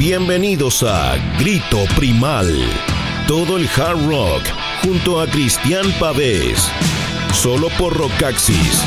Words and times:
Bienvenidos 0.00 0.82
a 0.82 1.18
Grito 1.38 1.84
Primal. 1.94 2.48
Todo 3.28 3.58
el 3.58 3.68
hard 3.68 4.08
rock 4.08 4.42
junto 4.82 5.20
a 5.20 5.26
Cristian 5.26 5.92
Pavés. 6.00 6.70
Solo 7.34 7.68
por 7.78 7.94
Rockaxis. 7.94 8.82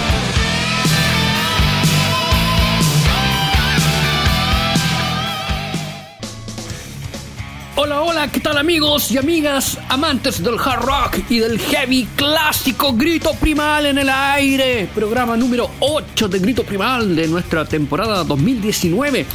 Hola, 7.76 8.01
hola, 8.01 8.32
¿qué 8.32 8.40
tal 8.40 8.58
amigos 8.58 9.12
y 9.12 9.19
amigas, 9.19 9.77
amantes 9.90 10.44
del 10.44 10.55
hard 10.58 10.82
rock 10.82 11.19
y 11.29 11.37
del 11.37 11.59
heavy 11.59 12.08
clásico 12.15 12.91
Grito 12.94 13.36
Primal 13.36 13.86
en 13.86 14.00
el 14.00 14.09
aire? 14.09 14.90
Programa 14.95 15.37
número 15.37 15.69
8 15.79 16.27
de 16.27 16.40
Grito 16.40 16.64
Primal 16.64 17.16
de 17.16 17.27
nuestra 17.27 17.66
temporada 17.66 18.23
2019 18.23 19.27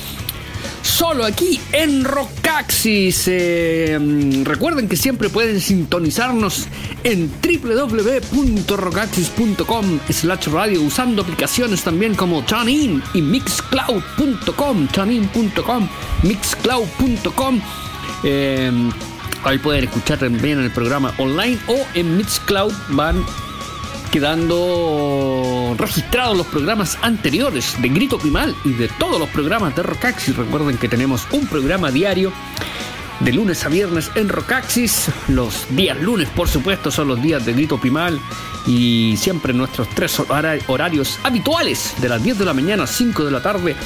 solo 0.99 1.25
aquí 1.25 1.59
en 1.71 2.05
Rockaxis. 2.05 3.29
Eh, 3.29 3.97
recuerden 4.43 4.89
que 4.89 4.97
siempre 4.97 5.29
pueden 5.29 5.61
sintonizarnos 5.61 6.67
en 7.05 7.31
www.rockaxis.com 7.41 10.01
slash 10.11 10.49
radio 10.49 10.83
usando 10.83 11.23
aplicaciones 11.23 11.85
también 11.85 12.17
como 12.17 12.43
TuneIn 12.43 13.01
y 13.15 13.23
mixcloud.com, 13.23 14.89
TuneIn.com, 14.89 15.89
mixcloud.com. 16.25 17.61
Eh, 18.25 18.73
ahí 19.45 19.59
pueden 19.59 19.85
escuchar 19.85 20.19
también 20.19 20.59
el 20.59 20.73
programa 20.73 21.15
online 21.19 21.61
o 21.69 21.79
en 21.95 22.17
Mixcloud 22.17 22.73
van 22.89 23.25
quedando 24.09 25.75
registrados 25.79 26.37
los 26.37 26.47
programas 26.47 26.99
anteriores 27.03 27.81
de 27.81 27.89
Grito 27.89 28.19
Primal 28.19 28.55
y 28.65 28.73
de 28.73 28.89
todos 28.89 29.19
los 29.19 29.29
programas 29.29 29.75
de 29.77 29.83
Rockaxis. 29.83 30.37
Recuerden 30.37 30.77
que 30.79 30.89
tenemos 30.89 31.27
un 31.33 31.47
programa 31.47 31.91
diario 31.91 32.33
de 33.21 33.33
lunes 33.33 33.65
a 33.65 33.69
viernes 33.69 34.11
en 34.15 34.29
Rockaxis. 34.29 35.11
Los 35.29 35.67
días 35.71 36.01
lunes, 36.01 36.29
por 36.31 36.49
supuesto, 36.49 36.91
son 36.91 37.09
los 37.09 37.21
días 37.21 37.45
de 37.45 37.53
Grito 37.53 37.79
Primal 37.79 38.21
y 38.67 39.17
siempre 39.17 39.53
nuestros 39.53 39.89
tres 39.91 40.21
horarios 40.67 41.19
habituales 41.23 41.95
de 42.01 42.09
las 42.09 42.23
10 42.23 42.39
de 42.39 42.45
la 42.45 42.55
mañana 42.55 42.85
a 42.85 42.87
5 42.87 43.25
de 43.25 43.31
la 43.31 43.43
tarde, 43.43 43.77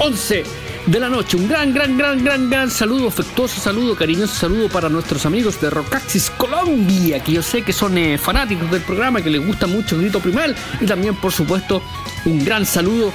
11 0.00 0.44
de 0.86 0.98
la 1.00 1.08
noche. 1.08 1.36
Un 1.36 1.46
gran, 1.46 1.72
gran, 1.72 1.96
gran, 1.96 2.24
gran, 2.24 2.50
gran 2.50 2.70
saludo, 2.70 3.08
afectuoso 3.08 3.60
saludo, 3.60 3.94
cariñoso 3.94 4.34
saludo 4.34 4.68
para 4.68 4.88
nuestros 4.88 5.26
amigos 5.26 5.60
de 5.60 5.68
Rockaxis 5.70 6.30
Colombia, 6.30 7.22
que 7.22 7.32
yo 7.32 7.42
sé 7.42 7.62
que 7.62 7.72
son 7.72 7.96
eh, 7.98 8.18
fanáticos 8.18 8.70
del 8.70 8.82
programa, 8.82 9.22
que 9.22 9.30
les 9.30 9.46
gusta 9.46 9.66
mucho 9.66 9.94
el 9.94 10.02
grito 10.02 10.20
primal. 10.20 10.56
Y 10.80 10.86
también, 10.86 11.14
por 11.16 11.32
supuesto, 11.32 11.82
un 12.24 12.44
gran 12.44 12.64
saludo 12.64 13.12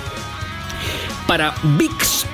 para 1.27 1.55
BigStore.cl, 1.63 2.27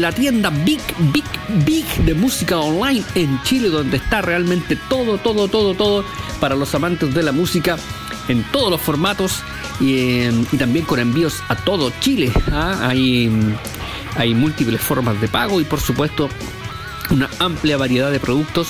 la 0.00 0.12
tienda 0.12 0.50
Big, 0.50 0.80
Big, 1.12 1.24
Big 1.66 1.86
de 2.04 2.14
música 2.14 2.58
online 2.58 3.04
en 3.14 3.42
Chile, 3.42 3.68
donde 3.68 3.98
está 3.98 4.22
realmente 4.22 4.76
todo, 4.88 5.18
todo, 5.18 5.46
todo, 5.48 5.74
todo 5.74 6.04
para 6.40 6.56
los 6.56 6.74
amantes 6.74 7.12
de 7.14 7.22
la 7.22 7.32
música 7.32 7.76
en 8.28 8.42
todos 8.44 8.70
los 8.70 8.80
formatos 8.80 9.42
y, 9.80 10.28
también 10.58 10.84
con 10.84 10.98
envíos 10.98 11.42
a 11.48 11.56
todo 11.56 11.92
Chile. 12.00 12.32
¿ah? 12.52 12.88
Hay, 12.88 13.30
hay 14.16 14.34
múltiples 14.34 14.80
formas 14.80 15.20
de 15.20 15.28
pago 15.28 15.60
y 15.60 15.64
por 15.64 15.80
supuesto 15.80 16.28
una 17.10 17.28
amplia 17.38 17.76
variedad 17.76 18.10
de 18.10 18.20
productos, 18.20 18.68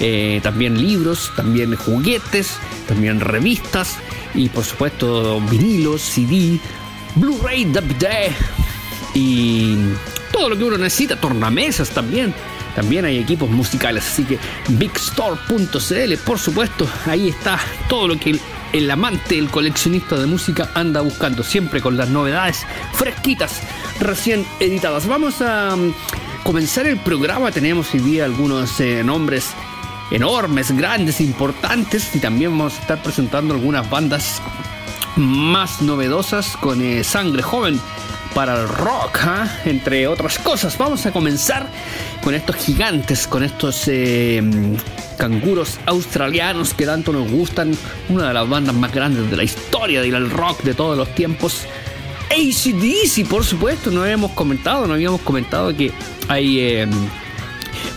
eh, 0.00 0.40
también 0.42 0.80
libros, 0.80 1.32
también 1.36 1.74
juguetes, 1.74 2.56
también 2.86 3.20
revistas 3.20 3.96
y 4.34 4.48
por 4.48 4.64
supuesto 4.64 5.40
vinilos, 5.42 6.02
CD, 6.02 6.60
Blu-ray, 7.14 7.64
DVD 7.64 8.30
y 9.14 9.76
todo 10.32 10.50
lo 10.50 10.58
que 10.58 10.64
uno 10.64 10.78
necesita, 10.78 11.16
tornamesas 11.16 11.90
también. 11.90 12.34
También 12.74 13.04
hay 13.04 13.18
equipos 13.18 13.50
musicales, 13.50 14.06
así 14.06 14.22
que 14.22 14.38
bigstore.cl, 14.68 16.14
por 16.24 16.38
supuesto, 16.38 16.88
ahí 17.06 17.30
está 17.30 17.58
todo 17.88 18.06
lo 18.06 18.20
que 18.20 18.38
el 18.72 18.90
amante, 18.90 19.38
el 19.38 19.50
coleccionista 19.50 20.16
de 20.16 20.26
música 20.26 20.70
anda 20.74 21.00
buscando, 21.00 21.42
siempre 21.42 21.80
con 21.80 21.96
las 21.96 22.08
novedades 22.08 22.66
fresquitas, 22.92 23.60
recién 24.00 24.46
editadas. 24.60 25.06
Vamos 25.06 25.40
a 25.40 25.76
mm, 25.76 25.94
comenzar 26.44 26.86
el 26.86 26.98
programa, 26.98 27.50
tenemos 27.50 27.92
hoy 27.94 28.00
día 28.00 28.24
algunos 28.24 28.80
eh, 28.80 29.02
nombres 29.04 29.50
enormes, 30.10 30.76
grandes, 30.76 31.20
importantes 31.20 32.14
y 32.14 32.18
también 32.18 32.50
vamos 32.56 32.78
a 32.78 32.80
estar 32.80 33.02
presentando 33.02 33.54
algunas 33.54 33.88
bandas 33.88 34.40
más 35.16 35.82
novedosas 35.82 36.56
con 36.56 36.80
eh, 36.82 37.04
sangre 37.04 37.42
joven 37.42 37.80
para 38.34 38.60
el 38.60 38.68
rock, 38.68 39.18
¿ah? 39.22 39.48
entre 39.64 40.06
otras 40.06 40.38
cosas. 40.38 40.78
Vamos 40.78 41.04
a 41.06 41.12
comenzar 41.12 41.66
con 42.22 42.34
estos 42.34 42.56
gigantes, 42.56 43.26
con 43.26 43.42
estos 43.42 43.88
eh, 43.88 44.42
canguros 45.18 45.78
australianos 45.84 46.72
que 46.72 46.86
tanto 46.86 47.12
nos 47.12 47.30
gustan, 47.30 47.76
una 48.08 48.28
de 48.28 48.34
las 48.34 48.48
bandas 48.48 48.74
más 48.74 48.92
grandes 48.92 49.30
de 49.30 49.36
la 49.36 49.44
historia 49.44 50.00
del 50.00 50.30
rock 50.30 50.62
de 50.62 50.72
todos 50.72 50.96
los 50.96 51.14
tiempos. 51.14 51.66
ACDC, 52.30 53.26
por 53.28 53.44
supuesto, 53.44 53.90
no 53.90 54.02
habíamos 54.02 54.32
comentado, 54.32 54.86
no 54.86 54.94
habíamos 54.94 55.20
comentado 55.22 55.74
que 55.76 55.92
hay 56.28 56.60
eh, 56.60 56.88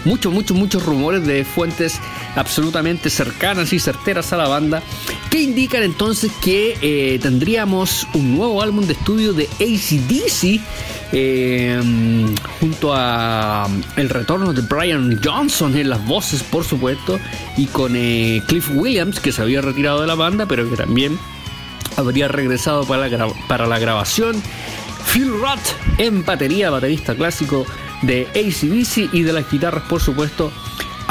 muchos, 0.03 0.33
muchos, 0.33 0.57
muchos 0.57 0.83
rumores 0.83 1.25
de 1.25 1.45
fuentes 1.45 1.99
absolutamente 2.35 3.09
cercanas 3.09 3.71
y 3.73 3.79
certeras 3.79 4.33
a 4.33 4.37
la 4.37 4.47
banda 4.47 4.81
que 5.31 5.41
indican 5.41 5.81
entonces 5.81 6.29
que 6.41 6.77
eh, 6.81 7.17
tendríamos 7.19 8.05
un 8.13 8.35
nuevo 8.35 8.61
álbum 8.61 8.85
de 8.85 8.93
estudio 8.93 9.31
de 9.31 9.45
ACDC 9.45 10.61
eh, 11.13 11.81
junto 12.59 12.93
a 12.93 13.69
el 13.95 14.09
retorno 14.09 14.51
de 14.51 14.61
Brian 14.61 15.21
Johnson 15.23 15.77
en 15.77 15.89
las 15.89 16.05
voces 16.05 16.43
por 16.43 16.65
supuesto 16.65 17.17
y 17.55 17.67
con 17.67 17.93
eh, 17.95 18.43
Cliff 18.45 18.69
Williams 18.73 19.21
que 19.21 19.31
se 19.31 19.41
había 19.41 19.61
retirado 19.61 20.01
de 20.01 20.07
la 20.07 20.15
banda 20.15 20.45
pero 20.47 20.69
que 20.69 20.75
también 20.75 21.17
habría 21.95 22.27
regresado 22.27 22.83
para 22.83 23.07
la, 23.07 23.27
para 23.47 23.67
la 23.67 23.79
grabación. 23.79 24.41
Phil 25.13 25.29
Roth 25.29 25.97
en 25.97 26.25
batería, 26.25 26.69
baterista 26.69 27.15
clásico 27.15 27.65
de 28.01 28.27
ACDC 28.35 29.13
y 29.13 29.23
de 29.23 29.31
las 29.31 29.49
guitarras, 29.49 29.83
por 29.83 30.01
supuesto, 30.01 30.51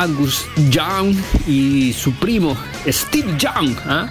Angus 0.00 0.47
Young 0.71 1.15
y 1.47 1.93
su 1.93 2.12
primo 2.15 2.56
Steve 2.87 3.34
Young. 3.38 3.77
¿ah? 3.84 4.11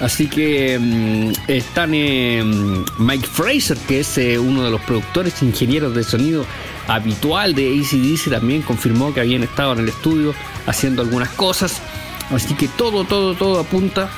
Así 0.00 0.28
que 0.28 0.78
mm, 0.78 1.32
están 1.48 1.90
Mike 1.90 3.26
Fraser, 3.26 3.76
que 3.78 4.00
es 4.00 4.16
eh, 4.18 4.38
uno 4.38 4.62
de 4.64 4.70
los 4.70 4.80
productores 4.82 5.42
ingenieros 5.42 5.92
de 5.94 6.04
sonido 6.04 6.46
habitual 6.86 7.54
de 7.54 7.80
ACDC, 7.80 8.30
también 8.30 8.62
confirmó 8.62 9.12
que 9.12 9.20
habían 9.20 9.42
estado 9.42 9.72
en 9.72 9.80
el 9.80 9.88
estudio 9.88 10.34
haciendo 10.66 11.02
algunas 11.02 11.30
cosas. 11.30 11.82
Así 12.30 12.54
que 12.54 12.68
todo, 12.68 13.04
todo, 13.04 13.34
todo 13.34 13.58
apunta 13.58 14.08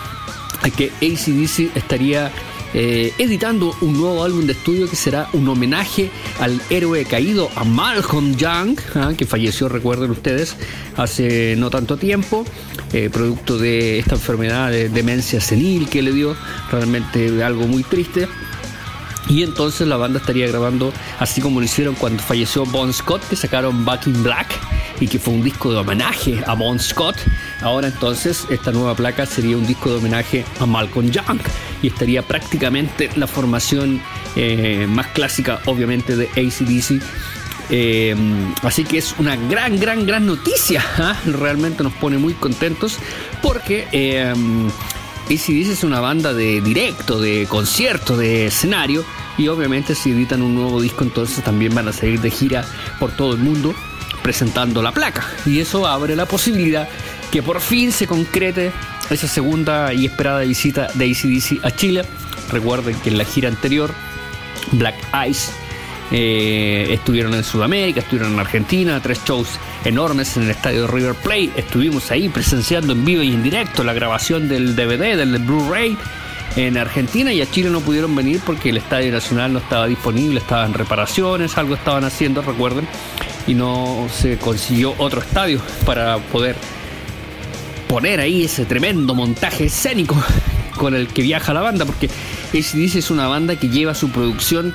a 0.62 0.68
que 0.68 0.92
ACDC 1.00 1.74
estaría 1.76 2.30
eh, 2.72 3.12
editando 3.18 3.74
un 3.80 3.98
nuevo 3.98 4.22
álbum 4.22 4.46
de 4.46 4.52
estudio 4.52 4.88
que 4.88 4.96
será 4.96 5.28
un 5.32 5.48
homenaje 5.48 6.10
al 6.38 6.60
héroe 6.70 7.04
caído, 7.04 7.50
a 7.56 7.64
Malcolm 7.64 8.36
Young, 8.36 8.78
¿ah? 8.94 9.12
que 9.16 9.26
falleció, 9.26 9.68
recuerden 9.68 10.10
ustedes, 10.10 10.56
hace 10.96 11.56
no 11.56 11.70
tanto 11.70 11.96
tiempo, 11.96 12.44
eh, 12.92 13.10
producto 13.10 13.58
de 13.58 13.98
esta 13.98 14.14
enfermedad 14.14 14.70
de 14.70 14.88
demencia 14.88 15.40
senil 15.40 15.88
que 15.88 16.02
le 16.02 16.12
dio, 16.12 16.36
realmente 16.70 17.42
algo 17.42 17.66
muy 17.66 17.82
triste. 17.82 18.28
Y 19.28 19.44
entonces 19.44 19.86
la 19.86 19.96
banda 19.96 20.18
estaría 20.18 20.48
grabando 20.48 20.92
así 21.20 21.40
como 21.40 21.60
lo 21.60 21.66
hicieron 21.66 21.94
cuando 21.94 22.22
falleció 22.22 22.66
Bon 22.66 22.92
Scott, 22.92 23.22
que 23.28 23.36
sacaron 23.36 23.84
Back 23.84 24.08
in 24.08 24.22
Black 24.24 24.48
y 25.00 25.06
que 25.06 25.18
fue 25.18 25.34
un 25.34 25.42
disco 25.42 25.72
de 25.72 25.78
homenaje 25.78 26.42
a 26.46 26.54
Bon 26.54 26.78
Scott. 26.78 27.16
Ahora 27.62 27.88
entonces 27.88 28.46
esta 28.50 28.72
nueva 28.72 28.94
placa 28.94 29.26
sería 29.26 29.56
un 29.56 29.66
disco 29.66 29.90
de 29.90 29.96
homenaje 29.96 30.44
a 30.58 30.66
Malcolm 30.66 31.10
Young 31.10 31.40
y 31.82 31.88
estaría 31.88 32.22
prácticamente 32.22 33.10
la 33.16 33.26
formación 33.26 34.00
eh, 34.36 34.86
más 34.88 35.08
clásica 35.08 35.60
obviamente 35.66 36.16
de 36.16 36.26
ACDC. 36.28 37.02
Eh, 37.72 38.16
así 38.62 38.84
que 38.84 38.98
es 38.98 39.14
una 39.18 39.36
gran, 39.36 39.78
gran, 39.78 40.06
gran 40.06 40.26
noticia. 40.26 40.82
¿ah? 40.98 41.16
Realmente 41.26 41.82
nos 41.82 41.92
pone 41.92 42.18
muy 42.18 42.34
contentos 42.34 42.98
porque 43.42 43.86
eh, 43.92 44.32
ACDC 45.26 45.70
es 45.70 45.84
una 45.84 46.00
banda 46.00 46.32
de 46.32 46.60
directo, 46.60 47.20
de 47.20 47.46
concierto, 47.48 48.16
de 48.16 48.46
escenario. 48.46 49.04
Y 49.36 49.48
obviamente 49.48 49.94
si 49.94 50.10
editan 50.10 50.42
un 50.42 50.54
nuevo 50.54 50.80
disco 50.80 51.04
entonces 51.04 51.44
también 51.44 51.74
van 51.74 51.88
a 51.88 51.92
salir 51.92 52.20
de 52.20 52.30
gira 52.30 52.64
por 52.98 53.12
todo 53.12 53.34
el 53.34 53.38
mundo 53.38 53.74
presentando 54.22 54.82
la 54.82 54.92
placa. 54.92 55.26
Y 55.46 55.60
eso 55.60 55.86
abre 55.86 56.16
la 56.16 56.26
posibilidad 56.26 56.88
que 57.30 57.42
por 57.42 57.60
fin 57.60 57.92
se 57.92 58.06
concrete 58.06 58.72
esa 59.08 59.28
segunda 59.28 59.92
y 59.92 60.06
esperada 60.06 60.40
visita 60.40 60.88
de 60.94 61.10
ACDC 61.10 61.64
a 61.64 61.70
Chile. 61.70 62.02
Recuerden 62.50 62.96
que 62.96 63.10
en 63.10 63.18
la 63.18 63.24
gira 63.24 63.48
anterior, 63.48 63.92
Black 64.72 64.96
Ice 65.28 65.52
eh, 66.10 66.88
estuvieron 66.90 67.34
en 67.34 67.44
Sudamérica, 67.44 68.00
estuvieron 68.00 68.32
en 68.32 68.40
Argentina, 68.40 69.00
tres 69.00 69.20
shows 69.24 69.48
enormes 69.84 70.36
en 70.36 70.44
el 70.44 70.50
estadio 70.50 70.86
River 70.86 71.14
Plate. 71.14 71.52
Estuvimos 71.56 72.10
ahí 72.10 72.28
presenciando 72.28 72.92
en 72.92 73.04
vivo 73.04 73.22
y 73.22 73.32
en 73.32 73.42
directo 73.42 73.84
la 73.84 73.92
grabación 73.92 74.48
del 74.48 74.74
DVD, 74.74 75.16
del 75.16 75.38
Blu-ray. 75.38 75.96
en 76.56 76.76
Argentina 76.76 77.32
y 77.32 77.40
a 77.40 77.48
Chile 77.48 77.70
no 77.70 77.80
pudieron 77.80 78.14
venir 78.16 78.40
porque 78.44 78.70
el 78.70 78.76
Estadio 78.78 79.12
Nacional 79.12 79.52
no 79.52 79.60
estaba 79.60 79.86
disponible, 79.86 80.40
estaban 80.40 80.74
reparaciones, 80.74 81.56
algo 81.56 81.76
estaban 81.76 82.02
haciendo, 82.02 82.42
recuerden, 82.42 82.88
y 83.46 83.54
no 83.54 84.08
se 84.12 84.36
consiguió 84.36 84.94
otro 84.98 85.20
estadio 85.20 85.60
para 85.86 86.18
poder 86.18 86.56
poner 87.90 88.20
ahí 88.20 88.44
ese 88.44 88.66
tremendo 88.66 89.16
montaje 89.16 89.64
escénico 89.64 90.16
con 90.76 90.94
el 90.94 91.08
que 91.08 91.22
viaja 91.22 91.52
la 91.52 91.60
banda, 91.60 91.84
porque 91.84 92.08
ACDC 92.54 92.94
es 92.94 93.10
una 93.10 93.26
banda 93.26 93.56
que 93.56 93.68
lleva 93.68 93.96
su 93.96 94.10
producción 94.10 94.72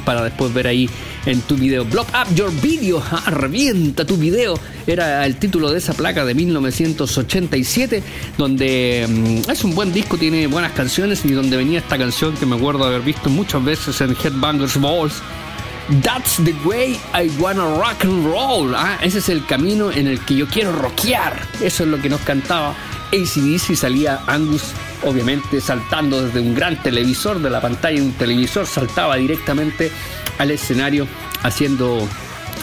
para 0.00 0.22
después 0.22 0.52
ver 0.52 0.66
ahí 0.66 0.88
en 1.26 1.40
tu 1.42 1.56
video. 1.56 1.84
Block 1.84 2.08
Up 2.08 2.34
Your 2.34 2.52
Video, 2.60 3.02
ah, 3.10 3.30
revienta 3.30 4.04
tu 4.04 4.16
video. 4.16 4.58
Era 4.86 5.24
el 5.26 5.36
título 5.36 5.70
de 5.70 5.78
esa 5.78 5.94
placa 5.94 6.24
de 6.24 6.34
1987, 6.34 8.02
donde 8.38 9.06
mm, 9.08 9.50
es 9.50 9.64
un 9.64 9.74
buen 9.74 9.92
disco, 9.92 10.16
tiene 10.16 10.46
buenas 10.46 10.72
canciones 10.72 11.24
y 11.24 11.32
donde 11.32 11.56
venía 11.56 11.78
esta 11.78 11.98
canción 11.98 12.34
que 12.36 12.46
me 12.46 12.56
acuerdo 12.56 12.84
haber 12.84 13.02
visto 13.02 13.30
muchas 13.30 13.64
veces 13.64 14.00
en 14.00 14.16
Headbangers 14.22 14.80
Balls. 14.80 15.22
That's 16.00 16.36
the 16.42 16.54
way 16.64 16.98
I 17.12 17.30
wanna 17.38 17.76
rock 17.76 18.04
and 18.04 18.24
roll. 18.24 18.74
Ah, 18.74 18.98
ese 19.02 19.18
es 19.18 19.28
el 19.28 19.44
camino 19.44 19.92
en 19.92 20.06
el 20.06 20.24
que 20.24 20.36
yo 20.36 20.46
quiero 20.46 20.72
rockear. 20.72 21.40
Eso 21.60 21.84
es 21.84 21.90
lo 21.90 22.00
que 22.00 22.08
nos 22.08 22.20
cantaba 22.22 22.74
ACDC. 23.12 23.76
Salía 23.76 24.20
Angus 24.26 24.72
obviamente 25.04 25.60
saltando 25.60 26.24
desde 26.24 26.40
un 26.40 26.54
gran 26.54 26.80
televisor, 26.82 27.40
de 27.40 27.50
la 27.50 27.60
pantalla 27.60 28.00
de 28.00 28.06
un 28.06 28.12
televisor, 28.12 28.66
saltaba 28.66 29.16
directamente 29.16 29.90
al 30.38 30.50
escenario 30.50 31.06
haciendo 31.42 32.08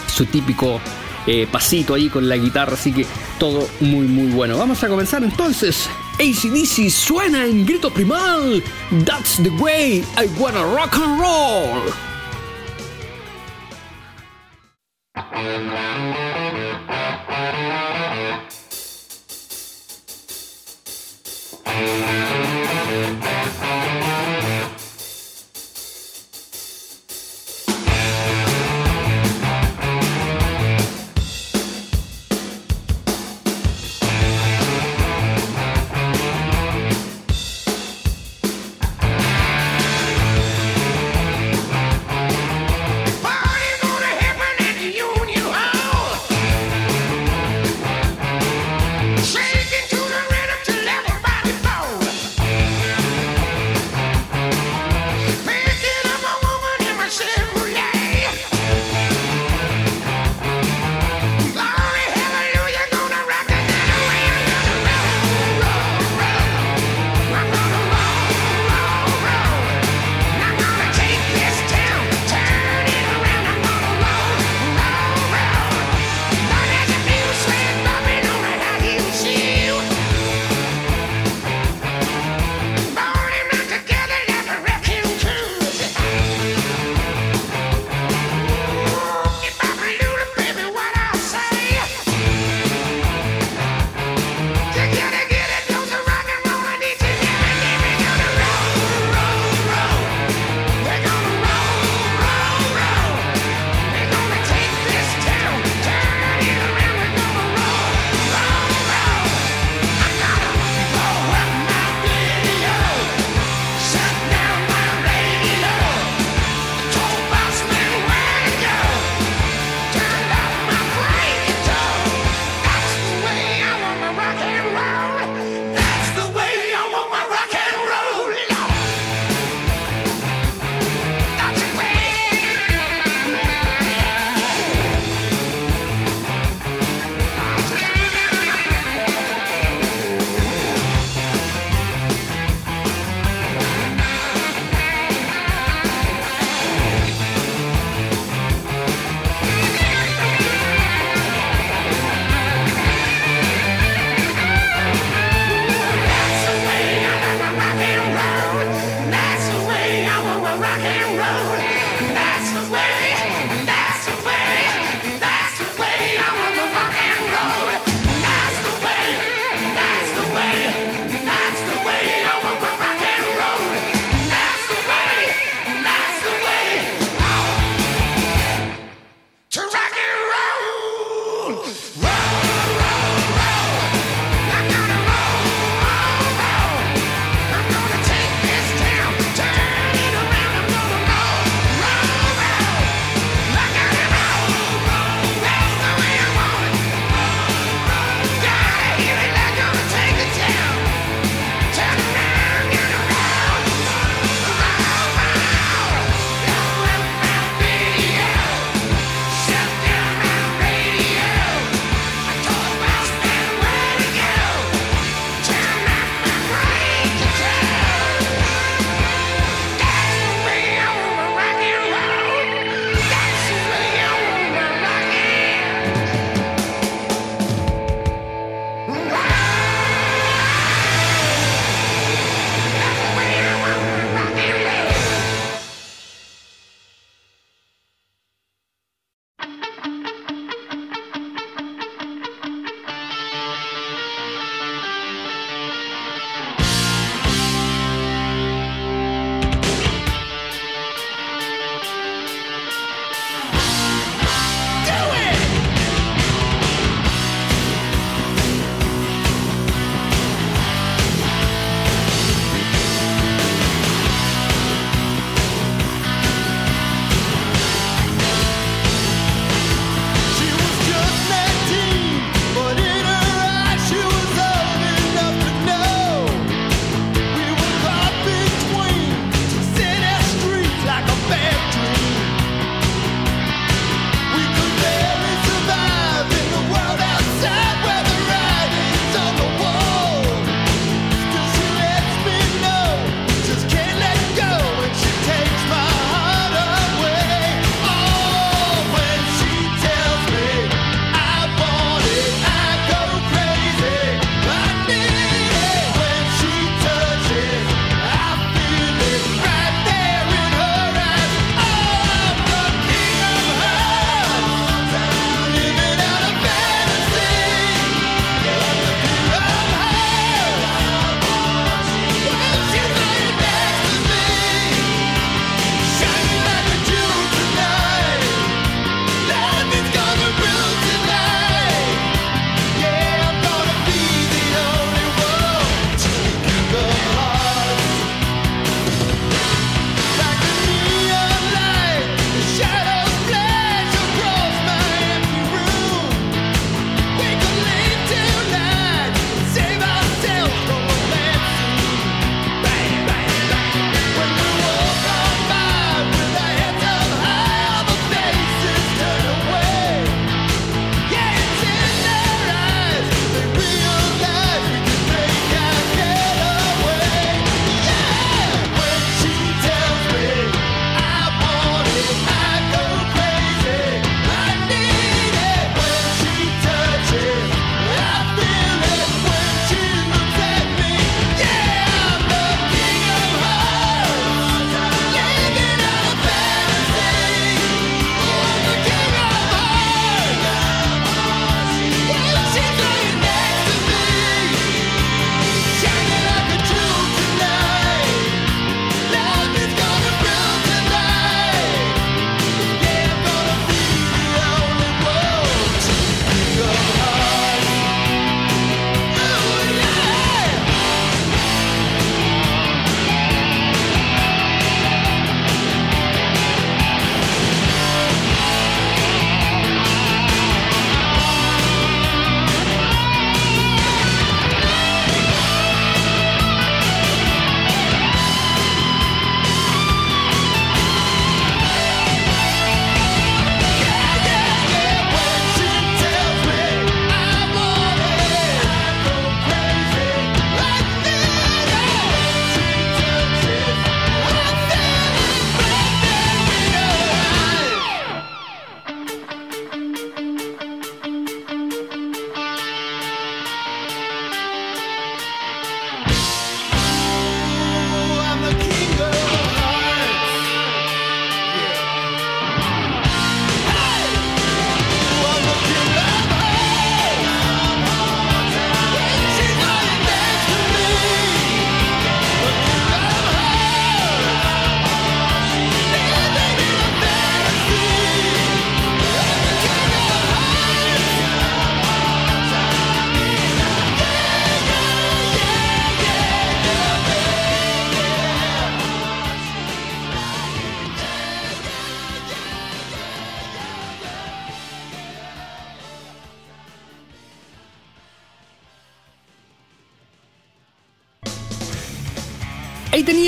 su 0.07 0.25
típico 0.25 0.79
eh, 1.27 1.47
pasito 1.51 1.93
ahí 1.93 2.09
con 2.09 2.27
la 2.27 2.37
guitarra, 2.37 2.73
así 2.73 2.91
que 2.91 3.05
todo 3.37 3.67
muy 3.81 4.07
muy 4.07 4.31
bueno. 4.31 4.57
Vamos 4.57 4.83
a 4.83 4.87
comenzar 4.87 5.23
entonces. 5.23 5.89
ACDC 6.15 6.89
suena 6.89 7.45
en 7.45 7.65
grito 7.65 7.91
primal. 7.91 8.63
That's 9.05 9.37
the 9.37 9.51
way 9.61 10.03
I 10.17 10.27
wanna 10.39 10.63
rock 10.63 10.95
and 10.95 11.19
roll. 11.19 12.08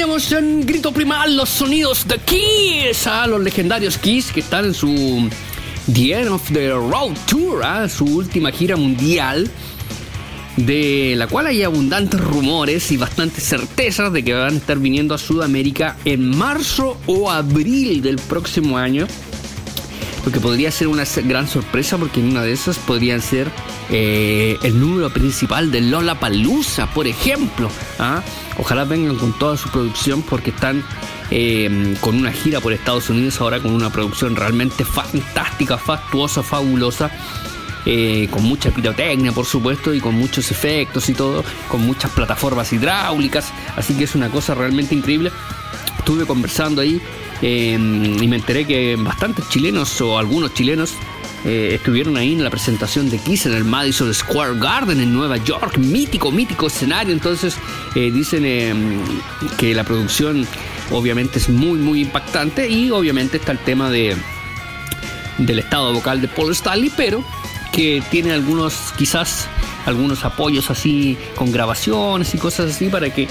Teníamos 0.02 0.32
en 0.32 0.66
grito 0.66 0.92
primal 0.92 1.38
los 1.38 1.48
sonidos 1.48 2.08
de 2.08 2.18
Kiss, 2.18 3.06
a 3.06 3.28
los 3.28 3.40
legendarios 3.40 4.00
Kiss 4.00 4.32
que 4.32 4.40
están 4.40 4.66
en 4.66 4.74
su 4.74 5.30
The 5.94 6.22
End 6.22 6.30
of 6.30 6.52
the 6.52 6.72
Road 6.72 7.16
Tour, 7.28 7.64
su 7.88 8.06
última 8.06 8.52
gira 8.52 8.76
mundial, 8.76 9.48
de 10.58 11.14
la 11.16 11.28
cual 11.28 11.46
hay 11.46 11.62
abundantes 11.62 12.20
rumores 12.20 12.92
y 12.92 12.98
bastantes 12.98 13.44
certezas 13.44 14.12
de 14.12 14.24
que 14.24 14.34
van 14.34 14.56
a 14.56 14.58
estar 14.58 14.80
viniendo 14.80 15.14
a 15.14 15.20
Sudamérica 15.20 15.96
en 16.04 16.36
marzo 16.36 16.98
o 17.06 17.30
abril 17.30 18.02
del 18.02 18.16
próximo 18.16 18.80
año. 18.80 19.06
Lo 20.26 20.32
que 20.32 20.40
podría 20.40 20.72
ser 20.72 20.88
una 20.88 21.04
gran 21.24 21.48
sorpresa 21.48 21.98
porque 21.98 22.20
en 22.20 22.30
una 22.30 22.44
de 22.44 22.52
esas 22.52 22.78
podrían 22.78 23.22
ser 23.22 23.52
eh, 23.90 24.58
el 24.62 24.80
número 24.80 25.10
principal 25.10 25.72
de 25.72 25.82
Lola 25.82 26.20
Palusa, 26.20 26.88
por 26.94 27.08
ejemplo. 27.08 27.72
¿ah? 27.98 28.22
Ojalá 28.58 28.84
vengan 28.84 29.16
con 29.16 29.34
toda 29.34 29.58
su 29.58 29.70
producción 29.70 30.22
porque 30.22 30.52
están 30.52 30.84
eh, 31.32 31.96
con 32.02 32.18
una 32.18 32.32
gira 32.32 32.60
por 32.60 32.72
Estados 32.72 33.10
Unidos 33.10 33.42
ahora 33.42 33.60
con 33.60 33.72
una 33.72 33.90
producción 33.90 34.36
realmente 34.36 34.86
fantástica, 34.86 35.78
fastuosa, 35.78 36.44
fabulosa. 36.44 37.10
Eh, 37.84 38.28
con 38.30 38.44
mucha 38.44 38.70
pirotecnia, 38.70 39.32
por 39.32 39.46
supuesto, 39.46 39.92
y 39.92 40.00
con 40.00 40.14
muchos 40.14 40.52
efectos 40.52 41.10
y 41.10 41.16
todo, 41.16 41.44
con 41.68 41.82
muchas 41.82 42.12
plataformas 42.12 42.72
hidráulicas, 42.74 43.52
así 43.76 43.96
que 43.96 44.04
es 44.04 44.14
una 44.14 44.30
cosa 44.30 44.54
realmente 44.54 44.94
increíble. 44.94 45.32
Estuve 46.02 46.26
conversando 46.26 46.82
ahí 46.82 47.00
y 47.42 47.78
me 47.78 48.36
enteré 48.36 48.66
que 48.66 48.96
bastantes 48.98 49.48
chilenos 49.50 50.02
o 50.02 50.18
algunos 50.18 50.54
chilenos 50.54 50.96
eh, 51.44 51.72
estuvieron 51.74 52.18
ahí 52.18 52.34
en 52.34 52.44
la 52.44 52.52
presentación 52.52 53.10
de 53.10 53.18
Kiss 53.18 53.48
en 53.48 53.54
el 53.54 53.64
Madison 53.64 54.14
Square 54.14 54.60
Garden 54.60 55.00
en 55.00 55.12
Nueva 55.12 55.38
York, 55.38 55.78
mítico, 55.78 56.32
mítico 56.32 56.68
escenario. 56.68 57.14
Entonces 57.14 57.56
eh, 57.96 58.12
dicen 58.12 58.44
eh, 58.46 58.74
que 59.58 59.74
la 59.74 59.84
producción 59.84 60.46
obviamente 60.92 61.40
es 61.40 61.50
muy, 61.50 61.80
muy 61.80 62.02
impactante 62.02 62.70
y 62.70 62.92
obviamente 62.92 63.38
está 63.38 63.52
el 63.54 63.60
tema 63.60 63.90
de 63.90 64.16
del 65.38 65.60
estado 65.60 65.94
vocal 65.94 66.22
de 66.22 66.28
Paul 66.28 66.52
Stanley, 66.52 66.92
pero 66.96 67.24
que 67.72 68.04
tiene 68.12 68.34
algunos, 68.34 68.94
quizás 68.98 69.48
algunos 69.86 70.24
apoyos 70.26 70.70
así 70.70 71.18
con 71.36 71.52
grabaciones 71.52 72.36
y 72.36 72.38
cosas 72.38 72.76
así 72.76 72.90
para 72.90 73.12
que 73.12 73.28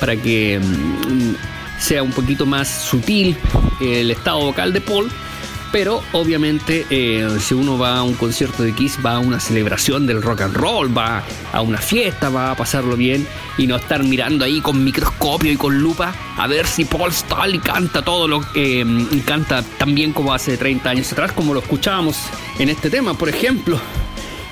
para 0.00 0.16
que 0.16 0.58
mm, 0.58 1.80
sea 1.80 2.02
un 2.02 2.12
poquito 2.12 2.46
más 2.46 2.68
sutil 2.68 3.36
el 3.80 4.10
estado 4.10 4.40
vocal 4.40 4.72
de 4.72 4.80
Paul 4.80 5.10
pero 5.76 6.02
obviamente 6.12 6.86
eh, 6.88 7.28
si 7.40 7.52
uno 7.52 7.76
va 7.76 7.98
a 7.98 8.02
un 8.02 8.14
concierto 8.14 8.62
de 8.62 8.72
Kiss, 8.72 8.98
va 9.04 9.16
a 9.16 9.18
una 9.18 9.40
celebración 9.40 10.06
del 10.06 10.22
rock 10.22 10.40
and 10.40 10.56
roll, 10.56 10.96
va 10.96 11.22
a 11.52 11.60
una 11.60 11.76
fiesta, 11.76 12.30
va 12.30 12.52
a 12.52 12.56
pasarlo 12.56 12.96
bien 12.96 13.26
y 13.58 13.66
no 13.66 13.76
estar 13.76 14.02
mirando 14.02 14.44
ahí 14.44 14.62
con 14.62 14.82
microscopio 14.82 15.52
y 15.52 15.56
con 15.56 15.78
lupa 15.78 16.14
a 16.38 16.46
ver 16.46 16.66
si 16.66 16.84
Paul 16.84 17.10
Stanley 17.10 17.58
canta 17.58 18.02
todo 18.02 18.28
lo 18.28 18.40
que 18.40 18.80
eh, 18.80 19.22
canta 19.26 19.62
tan 19.62 19.94
bien 19.94 20.12
como 20.14 20.32
hace 20.32 20.56
30 20.56 20.88
años 20.88 21.12
atrás, 21.12 21.32
como 21.32 21.52
lo 21.52 21.60
escuchábamos 21.60 22.16
en 22.58 22.68
este 22.68 22.88
tema, 22.88 23.14
por 23.14 23.28
ejemplo, 23.28 23.78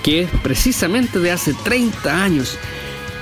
que 0.03 0.23
es 0.23 0.31
precisamente 0.43 1.21
de 1.21 1.31
hace 1.31 1.55
30 1.55 2.23
años. 2.23 2.59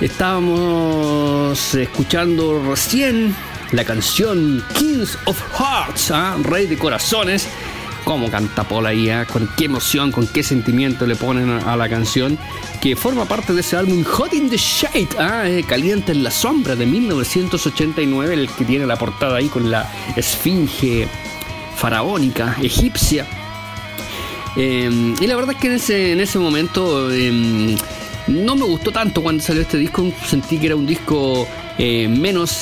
Estábamos 0.01 1.75
escuchando 1.75 2.61
recién 2.67 3.35
la 3.71 3.85
canción 3.85 4.63
Kings 4.73 5.17
of 5.25 5.39
Hearts, 5.57 6.11
¿ah? 6.11 6.35
Rey 6.43 6.67
de 6.67 6.77
Corazones, 6.77 7.47
cómo 8.03 8.29
canta 8.29 8.63
Paul 8.63 8.85
ahí, 8.85 9.09
¿eh? 9.09 9.25
con 9.31 9.47
qué 9.55 9.65
emoción, 9.65 10.11
con 10.11 10.27
qué 10.27 10.43
sentimiento 10.43 11.05
le 11.05 11.15
ponen 11.15 11.49
a 11.49 11.75
la 11.75 11.87
canción, 11.87 12.37
que 12.81 12.95
forma 12.95 13.25
parte 13.25 13.53
de 13.53 13.61
ese 13.61 13.77
álbum 13.77 14.03
Hot 14.03 14.33
in 14.33 14.49
the 14.49 14.57
Shade, 14.57 15.09
¿ah? 15.17 15.43
eh, 15.47 15.63
Caliente 15.63 16.11
en 16.11 16.23
la 16.23 16.31
Sombra 16.31 16.75
de 16.75 16.85
1989, 16.85 18.33
el 18.33 18.49
que 18.49 18.65
tiene 18.65 18.85
la 18.85 18.97
portada 18.97 19.37
ahí 19.37 19.47
con 19.47 19.71
la 19.71 19.89
esfinge 20.15 21.07
faraónica 21.75 22.57
egipcia. 22.61 23.25
Em, 24.55 25.15
y 25.19 25.27
la 25.27 25.35
verdad 25.35 25.55
es 25.55 25.61
que 25.61 25.67
en 25.67 25.73
ese, 25.73 26.11
en 26.11 26.19
ese 26.19 26.37
momento 26.37 27.11
em, 27.11 27.75
no 28.27 28.55
me 28.55 28.65
gustó 28.65 28.91
tanto 28.91 29.21
cuando 29.21 29.43
salió 29.43 29.61
este 29.61 29.77
disco, 29.77 30.11
sentí 30.25 30.57
que 30.57 30.67
era 30.67 30.75
un 30.75 30.85
disco 30.85 31.47
eh, 31.77 32.07
menos 32.07 32.59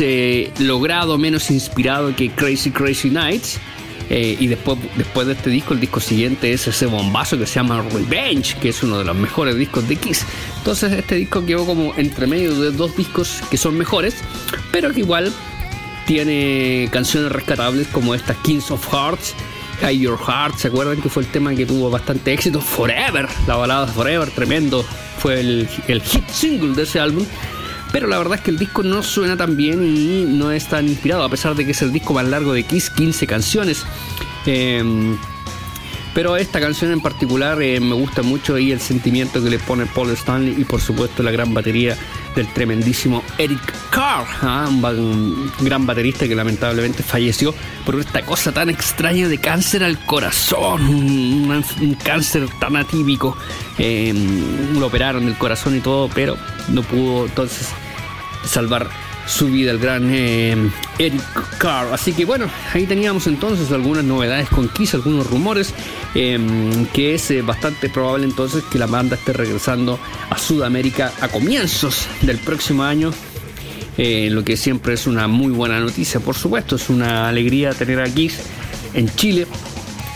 logrado, 0.60 1.18
menos 1.18 1.50
inspirado 1.52 2.16
que 2.16 2.30
Crazy 2.32 2.72
Crazy 2.72 3.10
Nights. 3.10 3.60
Eh, 4.14 4.36
y 4.42 4.48
después, 4.48 4.78
después 4.98 5.26
de 5.26 5.34
este 5.34 5.50
disco, 5.50 5.74
el 5.74 5.80
disco 5.80 6.02
siguiente 6.02 6.52
es 6.52 6.68
ese 6.68 6.86
bombazo 6.86 7.38
que 7.38 7.46
se 7.46 7.56
llama 7.56 7.82
Revenge, 7.94 8.58
que 8.60 8.68
es 8.68 8.84
uno 8.84 8.98
de 8.98 9.06
los 9.06 9.16
mejores 9.16 9.56
discos 9.56 9.88
de 9.88 9.96
Kiss. 9.96 10.26
Entonces 10.58 10.92
este 10.92 11.16
disco 11.16 11.46
quedó 11.46 11.66
como 11.66 11.94
entre 11.96 12.28
medio 12.28 12.54
de 12.60 12.72
dos 12.72 12.98
discos 12.98 13.42
que 13.50 13.56
son 13.56 13.78
mejores, 13.78 14.16
pero 14.70 14.92
que 14.92 15.00
igual 15.00 15.32
tiene 16.06 16.90
canciones 16.92 17.32
rescatables 17.32 17.88
como 17.88 18.14
esta 18.14 18.34
Kings 18.34 18.70
of 18.70 18.86
Hearts, 18.92 19.34
High 19.80 20.00
Your 20.00 20.20
Heart, 20.20 20.58
¿se 20.58 20.68
acuerdan 20.68 21.02
que 21.02 21.08
fue 21.08 21.24
el 21.24 21.30
tema 21.30 21.56
que 21.56 21.66
tuvo 21.66 21.90
bastante 21.90 22.34
éxito? 22.34 22.60
Forever, 22.60 23.30
la 23.48 23.56
balada 23.56 23.88
Forever, 23.88 24.30
tremendo, 24.30 24.86
fue 25.22 25.40
el, 25.40 25.68
hit 25.68 26.28
single 26.30 26.74
de 26.74 26.84
ese 26.84 27.00
álbum. 27.00 27.26
Pero 27.92 28.08
la 28.08 28.18
verdad 28.18 28.36
es 28.36 28.42
que 28.42 28.52
el 28.52 28.58
disco 28.58 28.84
no 28.84 29.04
suena 29.04 29.36
tan 29.36 29.56
bien 29.56 29.84
y 29.84 30.24
no 30.26 30.52
es 30.52 30.68
tan 30.68 30.88
inspirado, 30.88 31.24
a 31.24 31.30
pesar 31.30 31.56
de 31.56 31.66
que 31.66 31.72
es 31.72 31.82
el 31.82 31.92
disco 31.92 32.14
más 32.14 32.26
largo 32.26 32.54
de 32.54 32.64
Kiss, 32.64 32.90
15 32.90 33.28
canciones. 33.28 33.86
Em, 34.46 35.18
pero 36.14 36.36
esta 36.36 36.60
canción 36.60 36.92
en 36.92 37.02
particular 37.02 37.62
eh, 37.62 37.80
me 37.80 37.94
gusta 37.94 38.22
mucho 38.22 38.58
y 38.58 38.72
el 38.72 38.82
sentimiento 38.82 39.42
que 39.44 39.50
le 39.50 39.60
pone 39.60 39.86
Paul 39.86 40.12
Stanley 40.12 40.56
y 40.58 40.66
por 40.66 40.82
supuesto 40.82 41.24
la 41.24 41.32
gran 41.32 41.54
batería 41.54 41.98
del 42.36 42.48
tremendísimo 42.48 43.24
Eric 43.38 43.60
Carr, 43.90 44.26
¿ah? 44.42 44.68
un, 44.70 45.52
gran 45.62 45.86
baterista 45.86 46.28
que 46.28 46.36
lamentablemente 46.36 47.04
falleció 47.04 47.54
por 47.86 48.00
esta 48.00 48.24
cosa 48.24 48.52
tan 48.52 48.70
extraña 48.70 49.28
de 49.28 49.38
cáncer 49.38 49.84
al 49.84 50.04
corazón, 50.06 50.82
un, 50.82 51.98
cáncer 52.04 52.48
tan 52.60 52.76
atípico. 52.76 53.38
Em, 53.78 54.80
lo 54.80 54.88
operaron 54.88 55.28
el 55.28 55.38
corazón 55.38 55.76
y 55.76 55.80
todo, 55.80 56.10
pero 56.14 56.38
no 56.70 56.84
pudo 56.84 57.26
entonces 57.26 57.68
salvar 58.46 58.90
su 59.32 59.48
vida 59.48 59.72
el 59.72 59.80
gran 59.80 60.10
eh, 60.12 60.56
Eric 61.00 61.22
Carr. 61.58 61.94
Así 61.94 62.14
que 62.14 62.26
bueno, 62.26 62.48
ahí 62.74 62.86
teníamos 62.86 63.28
entonces 63.28 63.72
algunas 63.72 64.04
novedades 64.04 64.50
con 64.50 64.68
Kiss, 64.70 64.94
algunos 64.94 65.28
rumores, 65.28 65.74
em, 66.14 66.86
que 66.88 67.16
es 67.16 67.32
eh, 67.32 67.42
bastante 67.42 67.90
probable 67.90 68.26
entonces 68.26 68.64
que 68.70 68.78
la 68.78 68.88
banda 68.88 69.16
esté 69.16 69.34
regresando 69.34 70.00
a 70.30 70.38
Sudamérica 70.38 71.14
a 71.22 71.30
comienzos 71.30 72.08
del 72.22 72.38
próximo 72.40 72.84
año. 72.84 73.12
Eh, 73.98 74.30
lo 74.32 74.44
que 74.44 74.58
siempre 74.58 74.94
es 74.94 75.08
una 75.08 75.28
muy 75.28 75.52
buena 75.52 75.80
noticia, 75.80 76.20
por 76.20 76.36
supuesto, 76.36 76.76
es 76.76 76.90
una 76.90 77.30
alegría 77.30 77.74
tener 77.74 78.02
a 78.02 78.06
Kiss 78.06 78.40
en 78.94 79.14
Chile, 79.16 79.48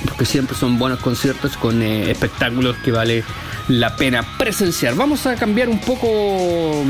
porque 0.06 0.26
siempre 0.26 0.56
son 0.58 0.78
buenos 0.78 1.00
conciertos 1.00 1.56
con 1.58 1.82
espectáculos 1.82 2.76
que 2.84 2.92
vale 2.92 3.24
la 3.68 3.96
pena 3.96 4.26
presenciar. 4.38 4.96
Vamos 4.96 5.26
a 5.26 5.36
cambiar 5.36 5.70
un 5.70 5.80
poco 5.80 6.84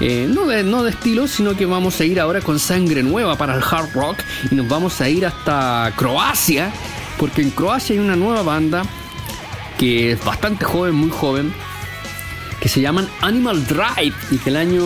eh, 0.00 0.26
no, 0.28 0.46
de, 0.46 0.62
no 0.62 0.82
de 0.82 0.90
estilo, 0.90 1.28
sino 1.28 1.54
que 1.54 1.66
vamos 1.66 2.00
a 2.00 2.04
ir 2.04 2.18
ahora 2.20 2.40
con 2.40 2.58
sangre 2.58 3.02
nueva 3.02 3.36
para 3.36 3.54
el 3.54 3.62
hard 3.62 3.92
rock 3.92 4.18
y 4.50 4.54
nos 4.54 4.66
vamos 4.66 4.98
a 5.02 5.08
ir 5.10 5.26
hasta 5.26 5.92
Croacia, 5.94 6.72
porque 7.18 7.42
en 7.42 7.50
Croacia 7.50 7.92
hay 7.92 7.98
una 7.98 8.16
nueva 8.16 8.42
banda 8.42 8.82
que 9.78 10.12
es 10.12 10.24
bastante 10.24 10.64
joven, 10.64 10.94
muy 10.94 11.10
joven, 11.10 11.52
que 12.60 12.68
se 12.70 12.80
llaman 12.80 13.08
Animal 13.20 13.66
Drive 13.66 14.14
y 14.30 14.38
que 14.38 14.48
el 14.48 14.56
año 14.56 14.82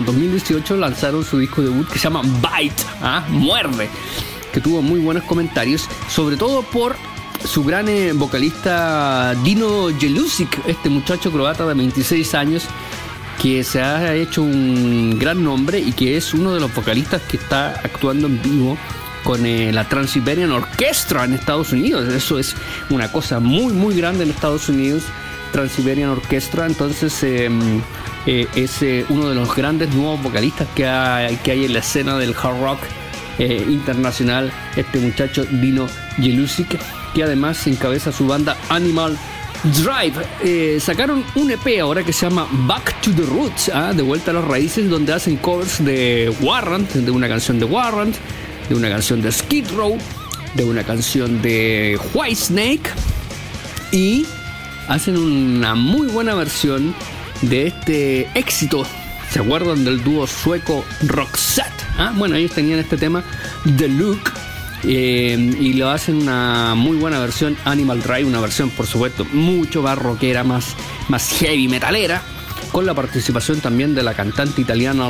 2018 0.00 0.76
lanzaron 0.78 1.24
su 1.24 1.38
disco 1.38 1.62
debut 1.62 1.88
que 1.88 1.98
se 1.98 2.04
llama 2.04 2.22
Bite, 2.22 2.82
¿ah? 3.02 3.24
Muerde, 3.28 3.88
que 4.52 4.60
tuvo 4.60 4.82
muy 4.82 4.98
buenos 4.98 5.22
comentarios, 5.24 5.88
sobre 6.08 6.36
todo 6.36 6.62
por 6.62 6.96
su 7.44 7.62
gran 7.62 7.88
eh, 7.88 8.12
vocalista 8.12 9.34
Dino 9.44 9.88
Jelusic, 9.96 10.60
este 10.66 10.88
muchacho 10.88 11.30
croata 11.30 11.66
de 11.66 11.74
26 11.74 12.34
años 12.34 12.68
que 13.44 13.62
se 13.62 13.82
ha 13.82 14.14
hecho 14.14 14.42
un 14.42 15.18
gran 15.18 15.44
nombre 15.44 15.78
y 15.78 15.92
que 15.92 16.16
es 16.16 16.32
uno 16.32 16.54
de 16.54 16.60
los 16.60 16.74
vocalistas 16.74 17.20
que 17.20 17.36
está 17.36 17.72
actuando 17.72 18.26
en 18.26 18.40
vivo 18.40 18.78
con 19.22 19.44
eh, 19.44 19.70
la 19.70 19.86
Transiberian 19.86 20.50
Orchestra 20.50 21.26
en 21.26 21.34
Estados 21.34 21.70
Unidos. 21.70 22.08
Eso 22.08 22.38
es 22.38 22.56
una 22.88 23.12
cosa 23.12 23.40
muy, 23.40 23.74
muy 23.74 23.94
grande 23.98 24.24
en 24.24 24.30
Estados 24.30 24.70
Unidos. 24.70 25.02
Transiberian 25.52 26.08
Orchestra, 26.08 26.64
entonces 26.64 27.22
em, 27.22 27.82
eh, 28.24 28.46
es 28.54 28.80
eh, 28.80 29.04
uno 29.10 29.28
de 29.28 29.34
los 29.34 29.54
grandes 29.54 29.92
nuevos 29.94 30.22
vocalistas 30.22 30.66
que 30.74 30.86
hay, 30.86 31.36
que 31.36 31.50
hay 31.50 31.66
en 31.66 31.74
la 31.74 31.80
escena 31.80 32.16
del 32.16 32.34
hard 32.34 32.62
rock 32.62 32.78
internacional, 33.68 34.50
este 34.74 35.00
muchacho 35.00 35.44
Dino 35.44 35.86
Jelusic, 36.16 36.78
que 37.14 37.24
además 37.24 37.66
encabeza 37.66 38.10
su 38.10 38.26
banda 38.26 38.56
Animal 38.70 39.18
Drive 39.64 40.14
eh, 40.42 40.78
sacaron 40.80 41.24
un 41.34 41.50
EP 41.50 41.80
ahora 41.80 42.02
que 42.02 42.12
se 42.12 42.28
llama 42.28 42.46
Back 42.66 43.00
to 43.00 43.10
the 43.12 43.22
Roots, 43.22 43.70
¿ah? 43.72 43.92
de 43.94 44.02
vuelta 44.02 44.30
a 44.30 44.34
las 44.34 44.44
raíces, 44.44 44.90
donde 44.90 45.12
hacen 45.12 45.36
covers 45.36 45.82
de 45.84 46.34
Warrant, 46.40 46.90
de 46.92 47.10
una 47.10 47.28
canción 47.28 47.58
de 47.58 47.64
Warrant, 47.64 48.14
de 48.68 48.74
una 48.74 48.88
canción 48.88 49.22
de 49.22 49.32
Skid 49.32 49.70
Row, 49.74 49.96
de 50.54 50.64
una 50.64 50.84
canción 50.84 51.40
de 51.40 51.98
Whitesnake 52.12 52.90
y 53.90 54.26
hacen 54.88 55.16
una 55.16 55.74
muy 55.74 56.08
buena 56.08 56.34
versión 56.34 56.94
de 57.42 57.68
este 57.68 58.28
éxito 58.34 58.86
¿Se 59.34 59.40
acuerdan 59.40 59.84
del 59.84 60.00
dúo 60.04 60.28
sueco 60.28 60.84
Roxette? 61.08 61.66
¿Ah? 61.98 62.12
Bueno, 62.14 62.36
ellos 62.36 62.52
tenían 62.52 62.78
este 62.78 62.96
tema, 62.96 63.24
The 63.76 63.88
Look, 63.88 64.32
eh, 64.86 65.56
y 65.60 65.72
lo 65.74 65.90
hacen 65.90 66.16
una 66.16 66.74
muy 66.74 66.96
buena 66.96 67.18
versión 67.18 67.56
Animal 67.64 68.02
Drive, 68.02 68.24
una 68.24 68.40
versión 68.40 68.70
por 68.70 68.86
supuesto 68.86 69.24
mucho 69.32 69.82
más 69.82 69.98
rockera, 69.98 70.44
más, 70.44 70.74
más 71.08 71.30
heavy 71.38 71.68
metalera, 71.68 72.22
con 72.70 72.84
la 72.86 72.94
participación 72.94 73.60
también 73.60 73.94
de 73.94 74.02
la 74.02 74.14
cantante 74.14 74.60
italiana 74.60 75.08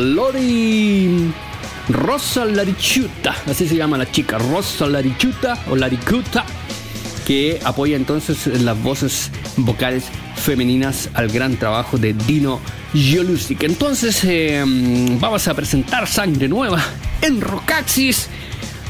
Lori 0.00 1.32
Rosa 1.88 2.44
Larichuta, 2.44 3.34
así 3.46 3.68
se 3.68 3.76
llama 3.76 3.96
la 3.96 4.10
chica, 4.10 4.38
Rosa 4.38 4.86
Larichuta 4.86 5.56
o 5.70 5.76
Laricuta, 5.76 6.44
que 7.26 7.60
apoya 7.64 7.96
entonces 7.96 8.46
las 8.62 8.82
voces 8.82 9.30
vocales 9.56 10.04
femeninas 10.36 11.08
al 11.14 11.28
gran 11.28 11.56
trabajo 11.56 11.96
de 11.96 12.12
Dino 12.12 12.60
Jolusic. 12.92 13.62
Entonces 13.62 14.22
eh, 14.24 14.62
vamos 15.20 15.48
a 15.48 15.54
presentar 15.54 16.06
Sangre 16.06 16.48
Nueva 16.48 16.82
en 17.22 17.40
Rocaxis 17.40 18.28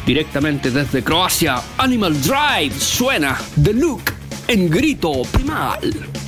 directamente 0.05 0.71
desde 0.71 1.03
Croacia. 1.03 1.61
Animal 1.79 2.21
Drive 2.23 2.79
suena 2.79 3.39
The 3.63 3.75
Look 3.75 4.03
en 4.49 4.71
grito 4.71 5.23
primal. 5.33 6.26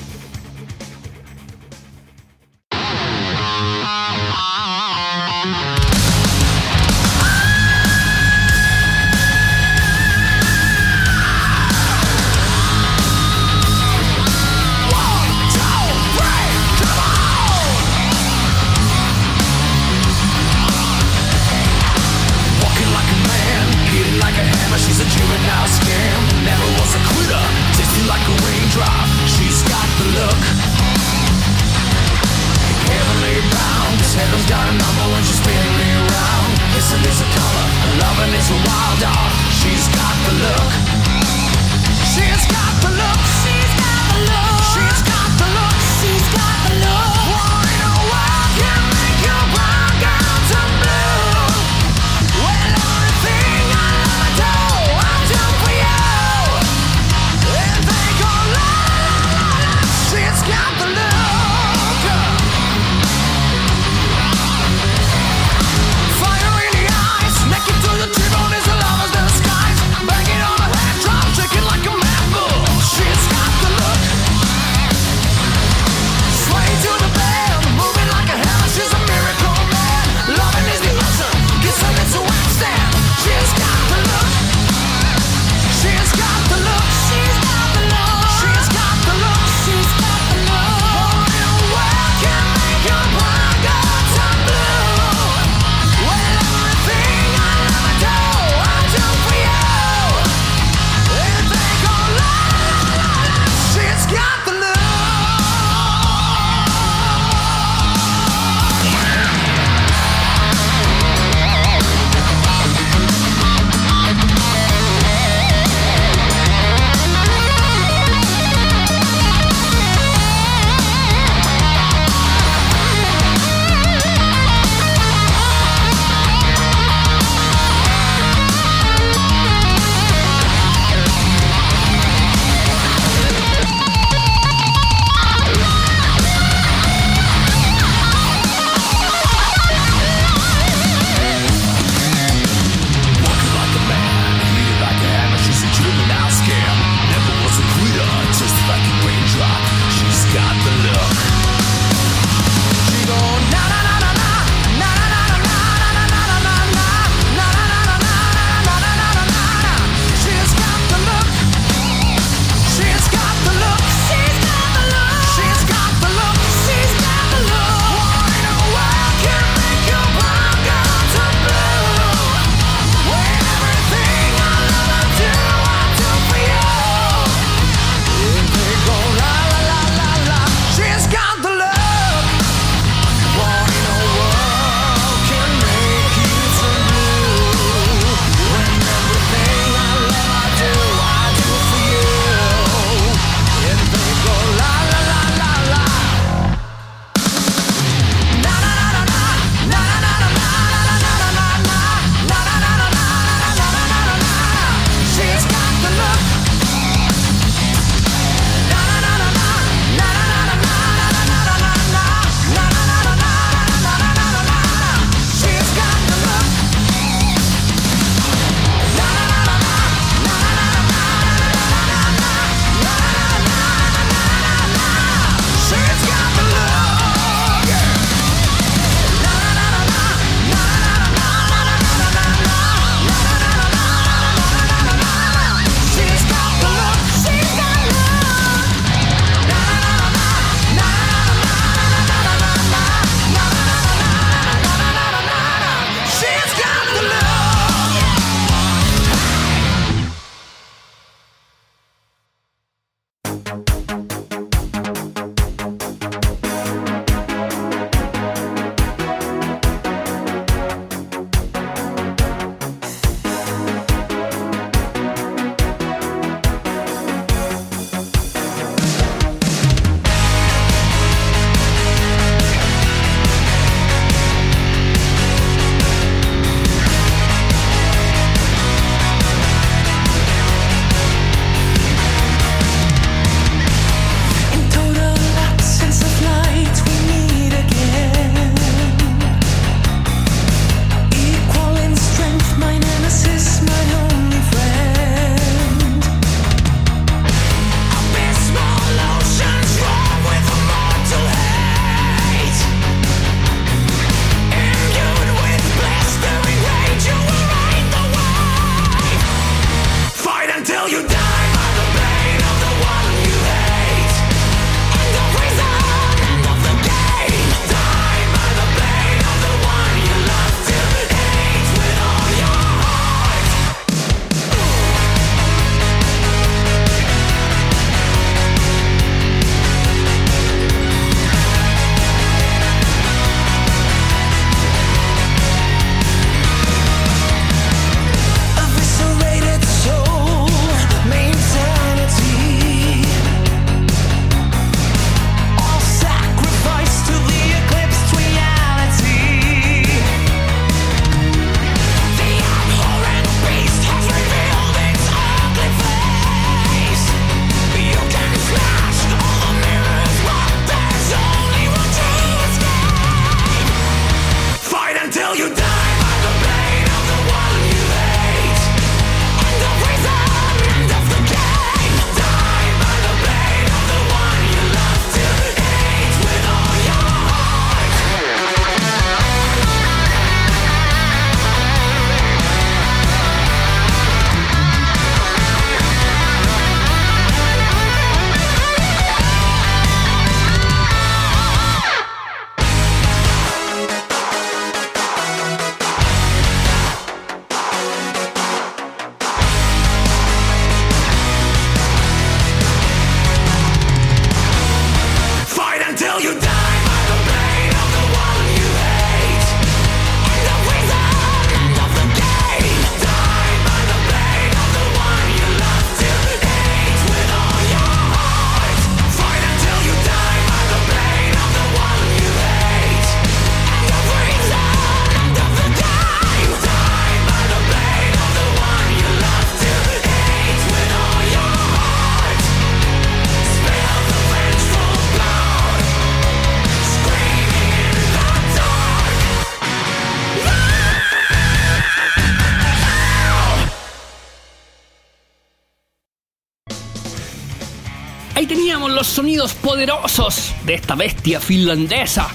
Teníamos 448.78 448.96
los 448.96 449.08
sonidos 449.08 449.54
poderosos 449.54 450.54
de 450.64 450.74
esta 450.74 450.94
bestia 450.94 451.40
finlandesa, 451.40 452.28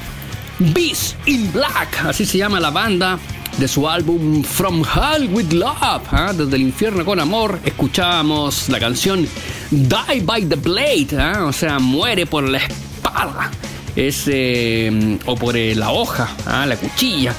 Beast 0.60 1.16
in 1.26 1.50
Black, 1.54 2.04
así 2.06 2.26
se 2.26 2.38
llama 2.38 2.60
la 2.60 2.70
banda 2.70 3.18
de 3.58 3.66
su 3.66 3.88
álbum 3.88 4.44
From 4.44 4.84
Hell 4.84 5.30
with 5.32 5.54
Love, 5.54 6.04
¿ah? 6.12 6.34
desde 6.36 6.58
el 6.58 6.64
infierno 6.64 7.06
con 7.06 7.22
amor, 7.22 7.62
escuchábamos 7.64 8.68
la 8.68 8.78
canción 8.78 9.26
Die 9.72 10.22
by 10.22 10.46
the 10.50 10.56
Blade, 10.58 11.18
¿ah? 11.18 11.46
o 11.46 11.54
sea, 11.54 11.80
muere 11.80 12.26
por 12.26 12.44
la 12.50 12.58
espada, 12.58 13.50
es, 13.96 14.24
eh, 14.28 15.18
o 15.26 15.38
por 15.38 15.56
eh, 15.56 15.74
la 15.76 15.92
hoja, 15.92 16.30
¿ah? 16.46 16.66
la 16.66 16.76
cuchilla. 16.76 17.34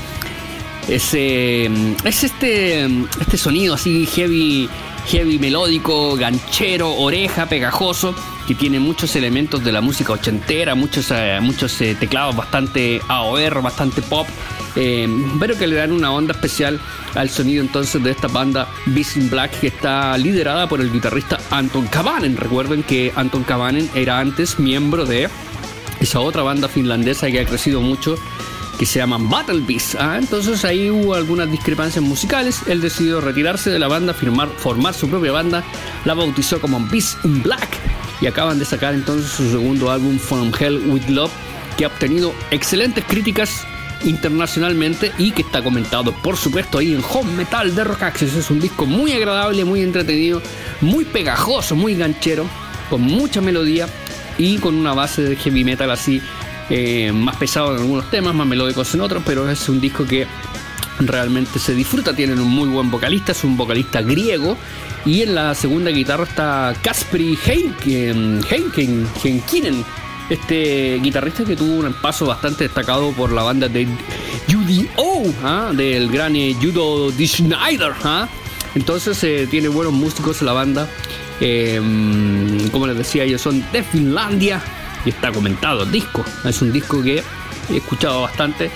Es, 0.89 1.11
eh, 1.13 1.69
es 2.05 2.25
este, 2.25 2.87
este 3.21 3.37
sonido 3.37 3.75
así 3.75 4.07
heavy, 4.07 4.67
heavy 5.09 5.39
melódico, 5.39 6.17
ganchero, 6.17 6.95
oreja, 6.95 7.45
pegajoso 7.47 8.15
que 8.47 8.55
tiene 8.55 8.79
muchos 8.79 9.17
elementos 9.17 9.65
de 9.65 9.73
la 9.73 9.81
música 9.81 10.13
ochentera, 10.13 10.75
muchos, 10.75 11.11
eh, 11.11 11.39
muchos 11.41 11.81
eh, 11.81 11.97
teclados 11.99 12.37
bastante 12.37 13.01
AOR, 13.09 13.63
bastante 13.63 14.03
pop, 14.03 14.27
eh, 14.77 15.09
pero 15.41 15.57
que 15.57 15.67
le 15.67 15.77
dan 15.77 15.93
una 15.93 16.13
onda 16.13 16.35
especial 16.35 16.81
al 17.15 17.31
sonido 17.31 17.63
entonces 17.63 18.03
de 18.03 18.11
esta 18.11 18.29
banda 18.29 18.69
Beast 18.87 19.17
in 19.17 19.31
Black 19.31 19.61
que 19.61 19.69
está 19.69 20.17
liderada 20.19 20.69
por 20.69 20.81
el 20.81 20.93
guitarrista 20.93 21.39
Anton 21.51 21.87
Kavanen. 21.87 22.37
Recuerden 22.37 22.83
que 22.83 23.13
Anton 23.17 23.45
Kavanen 23.45 23.89
era 23.95 24.19
antes 24.19 24.59
miembro 24.59 25.07
de 25.07 25.29
esa 26.01 26.21
otra 26.21 26.43
banda 26.43 26.69
finlandesa 26.69 27.31
que 27.31 27.41
ha 27.41 27.47
crecido 27.47 27.81
mucho 27.81 28.17
que 28.79 28.87
se 28.87 28.99
llama 28.99 29.19
Battle 29.19 29.61
Beast. 29.61 29.95
Ah, 29.99 30.17
entonces 30.19 30.65
ahí 30.65 30.91
hubo 30.91 31.15
algunas 31.15 31.51
discrepancias 31.51 32.05
musicales. 32.05 32.63
Él 32.67 32.81
decidió 32.81 33.21
retirarse 33.21 33.71
de 33.71 33.79
la 33.79 33.87
banda, 33.89 34.13
firmar, 34.13 34.49
formar 34.49 34.95
su 34.95 35.09
propia 35.09 35.33
banda. 35.33 35.65
La 36.05 36.15
bautizó 36.15 36.61
como 36.61 36.81
Beast 36.81 37.25
in 37.25 37.41
Black 37.43 37.79
y 38.21 38.27
acaban 38.27 38.59
de 38.59 38.65
sacar 38.65 38.95
entonces 38.95 39.31
su 39.31 39.51
segundo 39.51 39.91
álbum 39.91 40.19
From 40.19 40.53
Hell 40.59 40.83
with 40.87 41.09
Love 41.09 41.33
que 41.77 41.85
ha 41.85 41.89
obtenido 41.89 42.35
excelentes 42.51 43.05
críticas 43.05 43.67
internacionalmente 44.05 45.13
y 45.19 45.33
que 45.33 45.43
está 45.43 45.63
comentado 45.63 46.13
por 46.13 46.37
supuesto 46.37 46.79
ahí 46.79 46.93
en 46.93 47.03
Home 47.13 47.33
Metal 47.33 47.75
de 47.75 47.85
Rock 47.85 48.03
Access. 48.03 48.35
Es 48.35 48.51
un 48.51 48.61
disco 48.61 48.87
muy 48.87 49.13
agradable, 49.13 49.65
muy 49.65 49.83
entretenido, 49.83 50.43
muy 50.81 51.05
pegajoso, 51.05 51.75
muy 51.75 51.95
ganchero, 51.95 52.47
con 52.91 53.01
mucha 53.01 53.41
melodía 53.41 53.89
y 54.39 54.59
con 54.59 54.75
una 54.75 54.95
base 54.95 55.23
de 55.23 55.37
heavy 55.37 55.65
metal 55.65 55.91
así 55.91 56.21
eh, 56.71 57.13
más 57.13 57.37
pesado 57.37 57.73
en 57.75 57.83
algunos 57.83 58.11
temas, 58.11 58.35
más 58.35 58.47
melódicos 58.47 58.95
en 58.95 59.01
otros, 59.01 59.23
pero 59.27 59.49
es 59.51 59.69
un 59.69 59.81
disco 59.81 60.07
que 60.07 60.27
realmente 61.01 61.59
se 61.59 61.75
disfruta. 61.75 62.15
Tienen 62.15 62.41
un 62.41 62.51
muy 62.51 62.69
buen 62.69 62.91
vocalista, 62.91 63.33
es 63.33 63.45
un 63.45 63.57
vocalista 63.57 64.03
griego 64.03 64.57
y 65.05 65.23
en 65.23 65.35
la 65.35 65.55
segunda 65.55 65.91
guitarra 65.91 66.25
está 66.25 66.75
Kasperi 66.83 67.39
Heinken, 67.45 68.41
Heinkinen, 68.51 69.85
este 70.31 70.99
guitarrista 71.03 71.45
que 71.45 71.57
tuvo 71.57 71.87
un 71.87 71.93
paso 71.95 72.27
bastante 72.27 72.65
destacado 72.65 73.13
por 73.13 73.31
la 73.33 73.43
banda 73.43 73.69
de 73.69 73.87
UDO, 74.49 75.35
¿ah? 75.43 75.73
del 75.75 76.11
gran 76.11 76.35
eh, 76.37 76.57
Judo 76.61 77.11
D. 77.11 77.27
Schneider. 77.27 77.93
¿ah? 78.05 78.29
Entonces 78.75 79.23
eh, 79.25 79.47
tiene 79.51 79.69
buenos 79.69 79.93
músicos 79.93 80.41
la 80.43 80.53
banda. 80.53 80.89
Em, 81.41 82.69
como 82.71 82.87
les 82.87 82.97
decía, 82.97 83.25
ellos 83.25 83.43
son 83.43 83.65
de 83.73 83.83
Finlandia 83.83 84.63
y 85.05 85.11
está 85.11 85.33
comentado 85.33 85.83
el 85.83 85.93
disco. 85.93 86.25
Es 86.45 86.63
un 86.63 86.73
disco 86.73 87.03
que 87.03 87.23
he 87.71 87.77
escuchado 87.77 88.23
bastante 88.23 88.71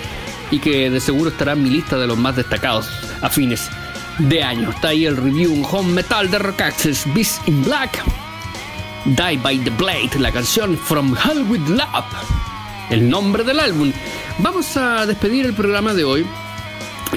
y 0.51 0.59
que 0.59 0.89
de 0.89 0.99
seguro 0.99 1.29
estará 1.29 1.53
en 1.53 1.63
mi 1.63 1.69
lista 1.69 1.97
de 1.97 2.07
los 2.07 2.17
más 2.17 2.35
destacados 2.35 2.89
a 3.21 3.29
fines 3.29 3.69
de 4.19 4.43
año. 4.43 4.69
Está 4.71 4.89
ahí 4.89 5.05
el 5.05 5.17
review 5.17 5.65
home 5.69 5.93
metal 5.93 6.29
de 6.29 6.39
Rock 6.39 6.61
Access, 6.61 7.05
Beast 7.13 7.47
in 7.47 7.63
Black, 7.63 8.03
Die 9.05 9.37
by 9.37 9.57
the 9.59 9.69
Blade, 9.71 10.19
la 10.19 10.31
canción 10.31 10.77
From 10.77 11.15
Hell 11.15 11.43
with 11.49 11.67
Love, 11.67 12.05
el 12.89 13.09
nombre 13.09 13.43
del 13.43 13.59
álbum. 13.59 13.91
Vamos 14.39 14.75
a 14.77 15.05
despedir 15.05 15.45
el 15.45 15.53
programa 15.53 15.93
de 15.93 16.03
hoy. 16.03 16.25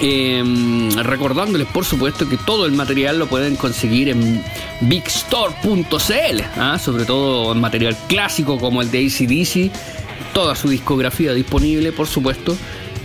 Em, 0.01 0.91
recordándoles 1.03 1.69
por 1.69 1.85
supuesto 1.85 2.27
que 2.27 2.39
todo 2.39 2.65
el 2.65 2.73
material 2.73 3.19
lo 3.19 3.27
pueden 3.27 3.57
conseguir 3.57 4.09
en 4.09 4.43
bigstore.cl, 4.81 6.43
¿ah? 6.57 6.79
sobre 6.79 7.05
todo 7.05 7.53
en 7.53 7.61
material 7.61 7.95
clásico 8.09 8.59
como 8.59 8.81
el 8.81 8.91
de 8.91 9.07
ACDC, 9.07 9.71
toda 10.33 10.57
su 10.57 10.71
discografía 10.71 11.35
disponible 11.35 11.93
por 11.93 12.07
supuesto, 12.07 12.57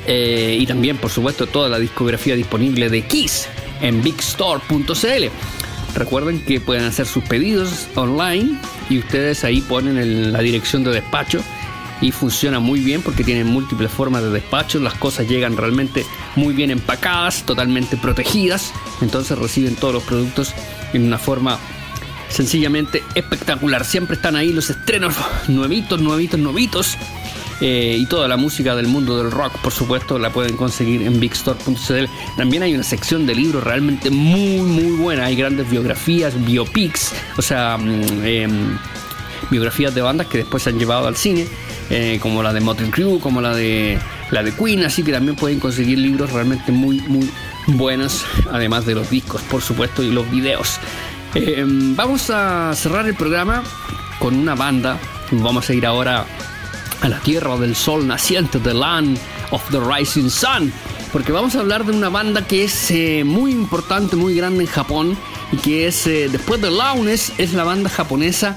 eh, 0.08 0.58
y 0.60 0.65
también 0.65 0.98
por 0.98 1.12
supuesto 1.12 1.48
toda 1.48 1.70
la 1.70 1.80
discografía 1.80 2.36
disponible 2.36 2.89
de 2.89 3.02
Kiss 3.04 3.48
en 3.82 4.02
bigstore.cl. 4.02 5.26
Recuerden 5.96 6.39
que 6.41 6.60
pueden 6.60 6.86
hacer 6.86 7.06
sus 7.06 7.24
pedidos 7.24 7.88
online 7.96 8.58
y 8.89 9.00
ustedes 9.00 9.43
ahí 9.43 9.62
ponen 9.62 10.32
la 10.32 10.39
dirección 10.39 10.84
de 10.84 10.91
despacho 10.91 11.41
y 12.02 12.12
funciona 12.12 12.60
muy 12.60 12.80
bien 12.80 13.02
porque 13.02 13.24
tienen 13.24 13.48
múltiples 13.48 13.91
formas 13.91 14.24
de 14.24 14.30
despacho, 14.30 14.80
las 14.80 14.93
cosas 14.93 15.28
llegan 15.28 15.58
realmente 15.58 16.06
muy 16.36 16.54
bien 16.54 16.70
empacadas, 16.72 17.43
totalmente 17.43 17.98
protegidas, 17.98 18.72
entonces 19.02 19.38
reciben 19.38 19.76
todos 19.76 19.96
los 19.96 20.04
productos 20.04 20.54
en 20.93 21.06
una 21.06 21.17
forma 21.17 21.58
sencillamente 22.30 23.04
espectacular. 23.15 23.86
Siempre 23.86 24.15
están 24.15 24.36
ahí 24.36 24.54
los 24.54 24.70
estrenos 24.70 25.15
nuevitos, 25.48 26.00
nuevitos, 26.00 26.39
nuevitos 26.39 26.98
eh, 27.60 27.98
y 28.00 28.06
toda 28.06 28.28
la 28.28 28.38
música 28.38 28.76
del 28.76 28.88
mundo 28.88 29.17
del 29.17 29.32
rock, 29.32 29.58
por 29.60 29.74
supuesto, 29.74 30.20
la 30.20 30.32
pueden 30.32 30.56
conseguir 30.56 31.02
en 31.04 31.20
bigstore.cl. 31.20 32.06
También 32.36 32.63
hay 32.63 32.76
una 32.76 32.84
sección 32.84 33.26
de 33.26 33.36
libros 33.36 33.63
realmente 33.63 34.10
muy, 34.10 34.62
muy 34.62 34.91
buena. 34.98 35.26
Hay 35.26 35.36
grandes 35.36 35.70
biografías, 35.70 36.34
biopics, 36.46 37.13
o 37.38 37.41
sea, 37.41 37.78
mm, 37.78 38.26
em, 38.26 38.78
biografías 39.50 39.96
de 39.96 40.02
bandas 40.02 40.28
que 40.28 40.39
después 40.39 40.63
se 40.63 40.70
han 40.70 40.80
llevado 40.80 41.08
al 41.08 41.15
cine, 41.15 41.48
eh, 41.89 42.20
como 42.22 42.43
la 42.43 42.54
de 42.54 42.60
Motley 42.60 42.91
Crue, 42.91 43.20
como 43.20 43.41
la 43.41 43.56
de 43.56 43.98
la 44.30 44.43
de 44.43 44.52
Queen, 44.52 44.84
así 44.84 45.04
que 45.04 45.12
también 45.12 45.36
pueden 45.36 45.60
conseguir 45.60 45.98
libros 46.00 46.32
realmente 46.32 46.72
muy, 46.72 47.00
muy 47.08 47.30
buenos, 47.67 48.26
además 48.52 48.86
de 48.86 48.93
los 48.96 49.10
discos, 49.10 49.41
por 49.43 49.62
supuesto, 49.62 50.04
y 50.04 50.12
los 50.12 50.30
videos. 50.30 50.80
Em, 51.34 51.96
vamos 51.96 52.30
a 52.30 52.74
cerrar 52.76 53.08
el 53.08 53.15
programa 53.15 53.63
con 54.20 54.36
una 54.36 54.56
banda. 54.56 54.98
Vamos 55.32 55.70
a 55.70 55.74
ir 55.74 55.86
ahora 55.86 56.26
a 57.01 57.10
la 57.10 57.19
tierra 57.19 57.57
del 57.57 57.75
sol 57.75 58.07
naciente, 58.07 58.60
The 58.60 58.73
Land 58.73 59.17
of 59.51 59.63
the 59.71 59.79
Rising 59.79 60.29
Sun, 60.29 60.71
porque 61.12 61.31
vamos 61.31 61.55
a 61.55 61.60
hablar 61.60 61.86
de 61.86 61.91
una 61.91 62.10
banda 62.10 62.45
que 62.45 62.63
es 62.63 62.91
eh, 62.91 63.23
muy 63.25 63.51
importante, 63.51 64.15
muy 64.15 64.36
grande 64.36 64.63
en 64.63 64.69
Japón 64.69 65.17
y 65.51 65.57
que 65.57 65.88
es, 65.88 66.07
eh, 66.07 66.29
después 66.31 66.62
de 66.62 66.71
Launes, 66.71 67.33
es 67.38 67.53
la 67.53 67.63
banda 67.63 67.89
japonesa 67.89 68.55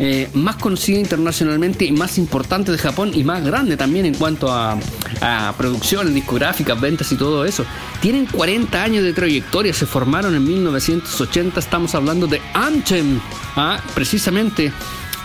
eh, 0.00 0.28
más 0.34 0.56
conocida 0.56 0.98
internacionalmente 0.98 1.84
y 1.84 1.92
más 1.92 2.18
importante 2.18 2.72
de 2.72 2.78
Japón 2.78 3.12
y 3.14 3.22
más 3.22 3.44
grande 3.44 3.76
también 3.76 4.06
en 4.06 4.14
cuanto 4.14 4.52
a, 4.52 4.76
a 5.20 5.54
producciones 5.56 6.12
discográficas, 6.12 6.80
ventas 6.80 7.12
y 7.12 7.16
todo 7.16 7.44
eso. 7.44 7.64
Tienen 8.00 8.26
40 8.26 8.82
años 8.82 9.04
de 9.04 9.12
trayectoria, 9.12 9.72
se 9.72 9.86
formaron 9.86 10.34
en 10.34 10.44
1980, 10.44 11.60
estamos 11.60 11.94
hablando 11.94 12.26
de 12.26 12.40
Anthem, 12.54 13.20
¿ah? 13.54 13.80
precisamente 13.94 14.72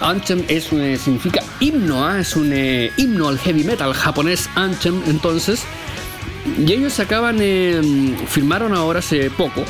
Anthem 0.01 0.43
es 0.47 0.71
eh, 0.71 0.97
significa 0.97 1.41
himno, 1.59 2.05
¿ah? 2.05 2.19
es 2.19 2.35
un 2.35 2.51
eh, 2.53 2.91
himno 2.97 3.27
al 3.27 3.37
heavy 3.37 3.63
metal 3.63 3.93
japonés 3.93 4.49
Anthem 4.55 5.01
entonces. 5.07 5.63
Y 6.57 6.71
ellos 6.71 6.99
acaban, 6.99 7.37
eh, 7.41 7.81
firmaron 8.27 8.73
ahora 8.73 8.99
hace 8.99 9.29
poco 9.29 9.63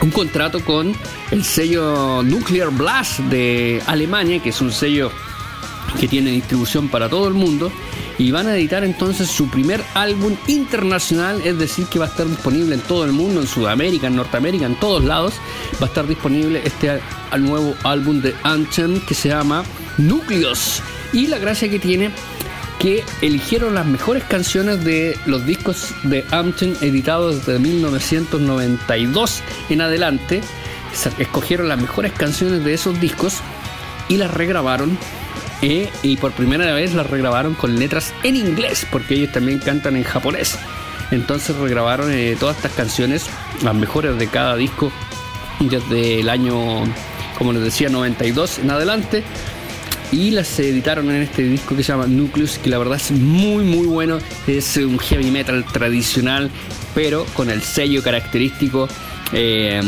un 0.00 0.10
contrato 0.10 0.64
con 0.64 0.94
el 1.30 1.44
sello 1.44 2.22
Nuclear 2.22 2.70
Blast 2.70 3.20
de 3.20 3.80
Alemania, 3.86 4.42
que 4.42 4.48
es 4.48 4.60
un 4.60 4.72
sello 4.72 5.12
que 6.00 6.08
tiene 6.08 6.30
distribución 6.30 6.88
para 6.88 7.08
todo 7.08 7.28
el 7.28 7.34
mundo 7.34 7.70
y 8.22 8.30
van 8.30 8.46
a 8.46 8.54
editar 8.54 8.84
entonces 8.84 9.28
su 9.28 9.48
primer 9.48 9.82
álbum 9.94 10.36
internacional, 10.46 11.42
es 11.44 11.58
decir, 11.58 11.86
que 11.86 11.98
va 11.98 12.04
a 12.04 12.08
estar 12.08 12.28
disponible 12.28 12.76
en 12.76 12.80
todo 12.80 13.04
el 13.04 13.10
mundo, 13.10 13.40
en 13.40 13.48
Sudamérica, 13.48 14.06
en 14.06 14.14
Norteamérica, 14.14 14.64
en 14.66 14.76
todos 14.76 15.02
lados, 15.02 15.34
va 15.82 15.86
a 15.86 15.88
estar 15.88 16.06
disponible 16.06 16.62
este 16.64 17.00
nuevo 17.36 17.74
álbum 17.82 18.20
de 18.20 18.32
Anthem 18.44 19.00
que 19.00 19.14
se 19.14 19.30
llama 19.30 19.64
Núcleos. 19.98 20.82
Y 21.12 21.26
la 21.26 21.38
gracia 21.38 21.68
que 21.68 21.80
tiene 21.80 22.12
que 22.78 23.04
eligieron 23.22 23.74
las 23.74 23.86
mejores 23.86 24.22
canciones 24.22 24.84
de 24.84 25.18
los 25.26 25.44
discos 25.44 25.92
de 26.04 26.24
Anthem 26.30 26.76
editados 26.80 27.44
desde 27.44 27.58
1992 27.58 29.42
en 29.68 29.80
adelante. 29.80 30.42
Escogieron 31.18 31.68
las 31.68 31.80
mejores 31.80 32.12
canciones 32.12 32.64
de 32.64 32.74
esos 32.74 33.00
discos 33.00 33.38
y 34.08 34.16
las 34.16 34.32
regrabaron 34.32 34.96
y 35.62 36.16
por 36.16 36.32
primera 36.32 36.74
vez 36.74 36.92
las 36.92 37.08
regrabaron 37.08 37.54
con 37.54 37.78
letras 37.78 38.12
en 38.24 38.34
inglés, 38.34 38.84
porque 38.90 39.14
ellos 39.14 39.30
también 39.30 39.60
cantan 39.60 39.96
en 39.96 40.02
japonés. 40.02 40.58
Entonces 41.12 41.54
regrabaron 41.56 42.10
eh, 42.10 42.36
todas 42.38 42.56
estas 42.56 42.72
canciones, 42.72 43.26
las 43.62 43.74
mejores 43.74 44.18
de 44.18 44.26
cada 44.26 44.56
disco, 44.56 44.90
desde 45.60 46.20
el 46.20 46.28
año, 46.28 46.82
como 47.38 47.52
les 47.52 47.62
decía, 47.62 47.88
92 47.90 48.58
en 48.58 48.70
adelante. 48.70 49.22
Y 50.10 50.30
las 50.30 50.58
editaron 50.58 51.10
en 51.10 51.22
este 51.22 51.42
disco 51.42 51.76
que 51.76 51.82
se 51.82 51.92
llama 51.92 52.06
Nucleus, 52.06 52.58
que 52.58 52.68
la 52.68 52.78
verdad 52.78 52.96
es 52.96 53.12
muy 53.12 53.64
muy 53.64 53.86
bueno. 53.86 54.18
Es 54.46 54.76
un 54.76 54.98
heavy 54.98 55.30
metal 55.30 55.64
tradicional, 55.72 56.50
pero 56.94 57.24
con 57.34 57.50
el 57.50 57.62
sello 57.62 58.02
característico 58.02 58.88
eh, 59.32 59.80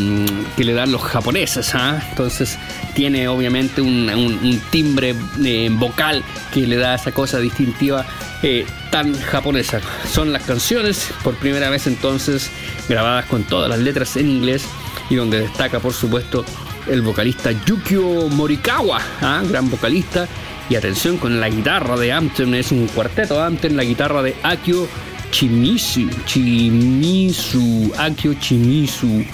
que 0.56 0.64
le 0.64 0.72
dan 0.72 0.90
los 0.90 1.02
japoneses. 1.02 1.74
¿ah? 1.74 2.02
Entonces 2.10 2.58
tiene 2.94 3.28
obviamente 3.28 3.80
un, 3.80 4.60
timbre 4.70 5.14
eh, 5.44 5.68
vocal 5.70 6.22
que 6.52 6.66
le 6.66 6.76
da 6.76 6.94
esa 6.94 7.12
cosa 7.12 7.38
distintiva 7.38 8.06
eh, 8.42 8.66
tan 8.90 9.18
japonesa. 9.18 9.80
Son 10.10 10.32
las 10.32 10.44
canciones 10.44 11.10
por 11.22 11.34
primera 11.36 11.70
vez 11.70 11.86
entonces 11.86 12.50
grabadas 12.88 13.26
con 13.26 13.44
todas 13.44 13.68
las 13.68 13.78
letras 13.78 14.16
en 14.16 14.28
inglés 14.28 14.64
y 15.10 15.16
donde 15.16 15.40
destaca 15.40 15.80
por 15.80 15.92
supuesto 15.92 16.44
el 16.86 17.02
vocalista 17.02 17.52
Yukio 17.52 18.28
Morikawa, 18.28 19.00
¿ah? 19.20 19.42
gran 19.48 19.70
vocalista. 19.70 20.26
Y 20.70 20.76
atención 20.76 21.18
con 21.18 21.40
la 21.40 21.50
guitarra 21.50 21.94
de 21.98 22.10
Amten, 22.10 22.54
es 22.54 22.72
un 22.72 22.86
cuarteto 22.86 23.42
Amten, 23.42 23.76
la 23.76 23.84
guitarra 23.84 24.22
de 24.22 24.34
Akio 24.42 24.88
Chimisu, 25.34 26.08
Chimisu, 26.26 27.92
Akio 27.98 28.34
Chimisu. 28.34 29.26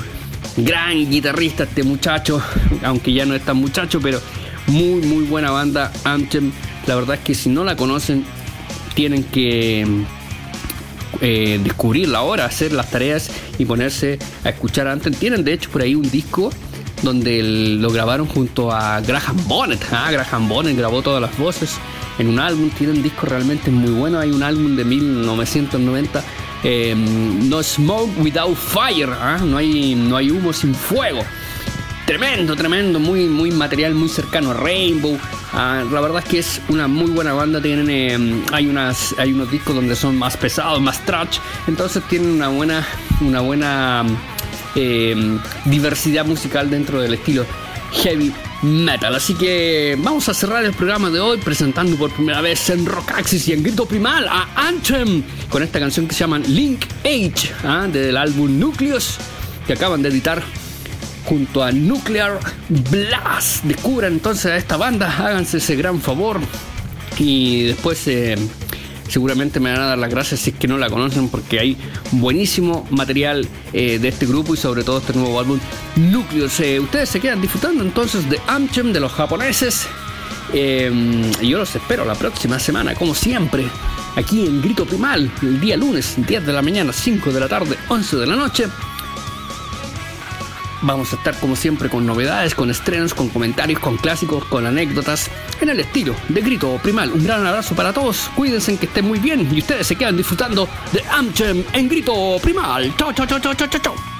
Gran 0.57 1.11
guitarrista 1.11 1.65
este 1.65 1.83
muchacho, 1.83 2.41
aunque 2.83 3.13
ya 3.13 3.27
no 3.27 3.35
es 3.35 3.45
tan 3.45 3.59
muchacho, 3.59 4.01
pero 4.01 4.19
muy 4.67 5.03
muy 5.03 5.25
buena 5.25 5.51
banda 5.51 5.93
Anthem. 6.05 6.53
La 6.87 6.95
verdad 6.95 7.17
es 7.17 7.21
que 7.21 7.35
si 7.35 7.51
no 7.51 7.65
la 7.65 7.77
conocen, 7.77 8.25
tienen 8.95 9.25
que 9.25 9.87
eh, 11.21 11.61
descubrirla 11.63 12.21
ahora, 12.21 12.47
hacer 12.47 12.73
las 12.73 12.91
tareas 12.91 13.31
y 13.59 13.67
ponerse 13.67 14.19
a 14.43 14.49
escuchar 14.49 14.89
Anthem. 14.89 15.13
Tienen 15.13 15.45
de 15.45 15.53
hecho 15.53 15.69
por 15.69 15.83
ahí 15.83 15.95
un 15.95 16.11
disco 16.11 16.51
donde 17.03 17.43
lo 17.43 17.91
grabaron 17.91 18.27
junto 18.27 18.73
a 18.73 19.01
Graham 19.01 19.37
Bonnet. 19.47 19.81
Ah, 19.93 20.11
Graham 20.11 20.49
Bonnet 20.49 20.77
grabó 20.77 21.03
todas 21.03 21.21
las 21.21 21.37
voces 21.39 21.79
en 22.19 22.29
un 22.29 22.39
álbum, 22.39 22.71
tiene 22.71 22.93
un 22.93 23.03
disco 23.03 23.27
realmente 23.27 23.71
muy 23.71 23.91
bueno, 23.91 24.19
hay 24.19 24.31
un 24.31 24.43
álbum 24.43 24.77
de 24.77 24.85
1990, 24.85 26.23
eh, 26.63 26.95
No 26.95 27.63
Smoke 27.63 28.19
Without 28.19 28.57
Fire, 28.57 29.11
¿ah? 29.11 29.39
no, 29.43 29.57
hay, 29.57 29.95
no 29.95 30.17
hay 30.17 30.31
humo 30.31 30.53
sin 30.53 30.75
fuego. 30.75 31.23
Tremendo, 32.07 32.57
tremendo, 32.57 32.99
muy, 32.99 33.27
muy 33.27 33.53
material, 33.53 33.95
muy 33.95 34.09
cercano 34.09 34.51
a 34.51 34.55
Rainbow. 34.55 35.17
Ah, 35.53 35.85
la 35.91 36.01
verdad 36.01 36.23
es 36.25 36.29
que 36.29 36.39
es 36.41 36.61
una 36.69 36.89
muy 36.89 37.09
buena 37.13 37.33
banda. 37.35 37.63
Tienen, 37.63 37.89
eh, 37.89 38.43
hay, 38.53 38.67
unas, 38.67 39.15
hay 39.17 39.33
unos 39.33 39.49
discos 39.49 39.77
donde 39.77 39.95
son 39.95 40.19
más 40.19 40.37
pesados, 40.37 40.81
más 40.81 41.07
trash. 41.07 41.39
Entonces 41.69 42.03
tienen 42.09 42.33
una 42.33 42.49
buena, 42.49 42.85
una 43.21 43.41
buena 43.41 44.05
eh, 44.75 45.39
diversidad 45.65 46.25
musical 46.25 46.71
dentro 46.71 47.01
del 47.01 47.15
estilo 47.15 47.45
heavy 47.93 48.33
metal. 48.63 49.15
Así 49.15 49.35
que 49.35 49.97
vamos 49.99 50.29
a 50.29 50.35
cerrar 50.35 50.65
el 50.65 50.73
programa 50.73 51.11
de 51.11 51.21
hoy 51.21 51.39
presentando 51.39 51.97
por 51.97 52.11
primera 52.13 52.41
vez 52.41 52.71
en 52.71 52.87
Rock 52.87 53.13
Axis 53.13 53.49
y 53.49 53.53
en 53.53 53.63
Grito 53.63 53.87
Primal 53.87 54.27
a 54.29 54.49
Anthem 54.55 55.23
con 55.49 55.63
esta 55.63 55.81
canción 55.81 56.07
que 56.07 56.15
se 56.15 56.21
llama 56.21 56.39
Link 56.39 56.85
Age 57.05 57.53
¿ah? 57.65 57.89
del 57.91 58.17
álbum 58.17 58.59
Nucleus 58.59 59.17
que 59.67 59.73
acaban 59.73 60.03
de 60.03 60.09
editar 60.09 60.43
junto 61.25 61.63
a 61.63 61.73
Nuclear 61.73 62.39
Blast. 62.69 63.65
Descubran 63.65 64.15
entonces 64.15 64.47
a 64.47 64.57
esta 64.57 64.77
banda, 64.77 65.15
háganse 65.17 65.59
ese 65.59 65.77
gran 65.77 66.01
favor 66.01 66.41
y 67.19 67.65
después 67.65 68.07
eh, 68.09 68.37
seguramente 69.11 69.61
me 69.61 69.73
van 69.73 69.81
a 69.83 69.87
dar 69.87 69.99
las 69.99 70.11
gracias 70.11 70.41
si 70.41 70.51
es 70.51 70.57
que 70.57 70.69
no 70.69 70.79
la 70.79 70.89
conocen 70.89 71.29
porque 71.29 71.61
hay 71.61 71.77
buenísimo 72.13 72.87
material 72.91 73.47
eh, 73.73 73.99
de 73.99 74.09
este 74.09 74.27
grupo 74.27 74.55
y 74.55 74.57
sobre 74.57 74.85
todo 74.85 74.99
este 74.99 75.13
nuevo 75.13 75.39
álbum 75.39 75.59
Núcleos. 75.97 76.61
Ustedes 76.81 77.09
se 77.09 77.21
quedan 77.21 77.41
disfrutando 77.41 77.83
entonces 77.83 78.29
de 78.31 78.41
Amchem 78.47 78.93
de 78.93 79.01
los 79.01 79.13
japoneses 79.13 79.87
eh, 80.53 80.91
yo 81.43 81.59
los 81.59 81.75
espero 81.77 82.05
la 82.05 82.15
próxima 82.15 82.59
semana 82.59 82.95
como 82.95 83.15
siempre 83.15 83.65
aquí 84.17 84.47
en 84.47 84.61
Grito 84.61 84.85
Primal 84.85 85.31
el 85.43 85.61
día 85.61 85.77
lunes 85.77 86.15
10 86.17 86.45
de 86.45 86.53
la 86.53 86.61
mañana 86.61 86.93
5 86.93 87.31
de 87.31 87.41
la 87.41 87.49
tarde 87.49 87.77
11 87.89 88.17
de 88.17 88.27
la 88.27 88.35
noche 88.35 88.67
Vamos 90.83 91.13
a 91.13 91.17
estar 91.17 91.39
como 91.39 91.57
siempre 91.57 91.89
con 91.89 92.07
novedades, 92.07 92.55
con 92.55 92.71
estrenos, 92.71 93.15
con 93.15 93.29
comentarios, 93.29 93.81
con 93.81 93.97
clásicos, 93.97 94.45
con 94.47 94.67
anécdotas, 94.67 95.31
en 95.61 95.69
el 95.69 95.81
estilo 95.81 96.15
de 96.29 96.41
Grito 96.41 96.79
Primal. 96.83 97.13
Un 97.13 97.25
gran 97.25 97.47
abrazo 97.47 97.75
para 97.75 97.93
todos, 97.93 98.31
cuídense 98.35 98.77
que 98.79 98.87
estén 98.87 99.07
muy 99.07 99.19
bien 99.19 99.49
y 99.55 99.59
ustedes 99.59 99.87
se 99.87 99.97
quedan 99.97 100.17
disfrutando 100.17 100.69
de 100.93 101.05
Amchem 101.11 101.65
en 101.73 101.89
Grito 101.89 102.39
Primal. 102.43 102.95
Chao, 102.97 103.13
chao, 103.13 103.27
chao, 103.27 103.39
chao, 103.39 103.55
chao, 103.55 103.69
chao. 103.69 104.20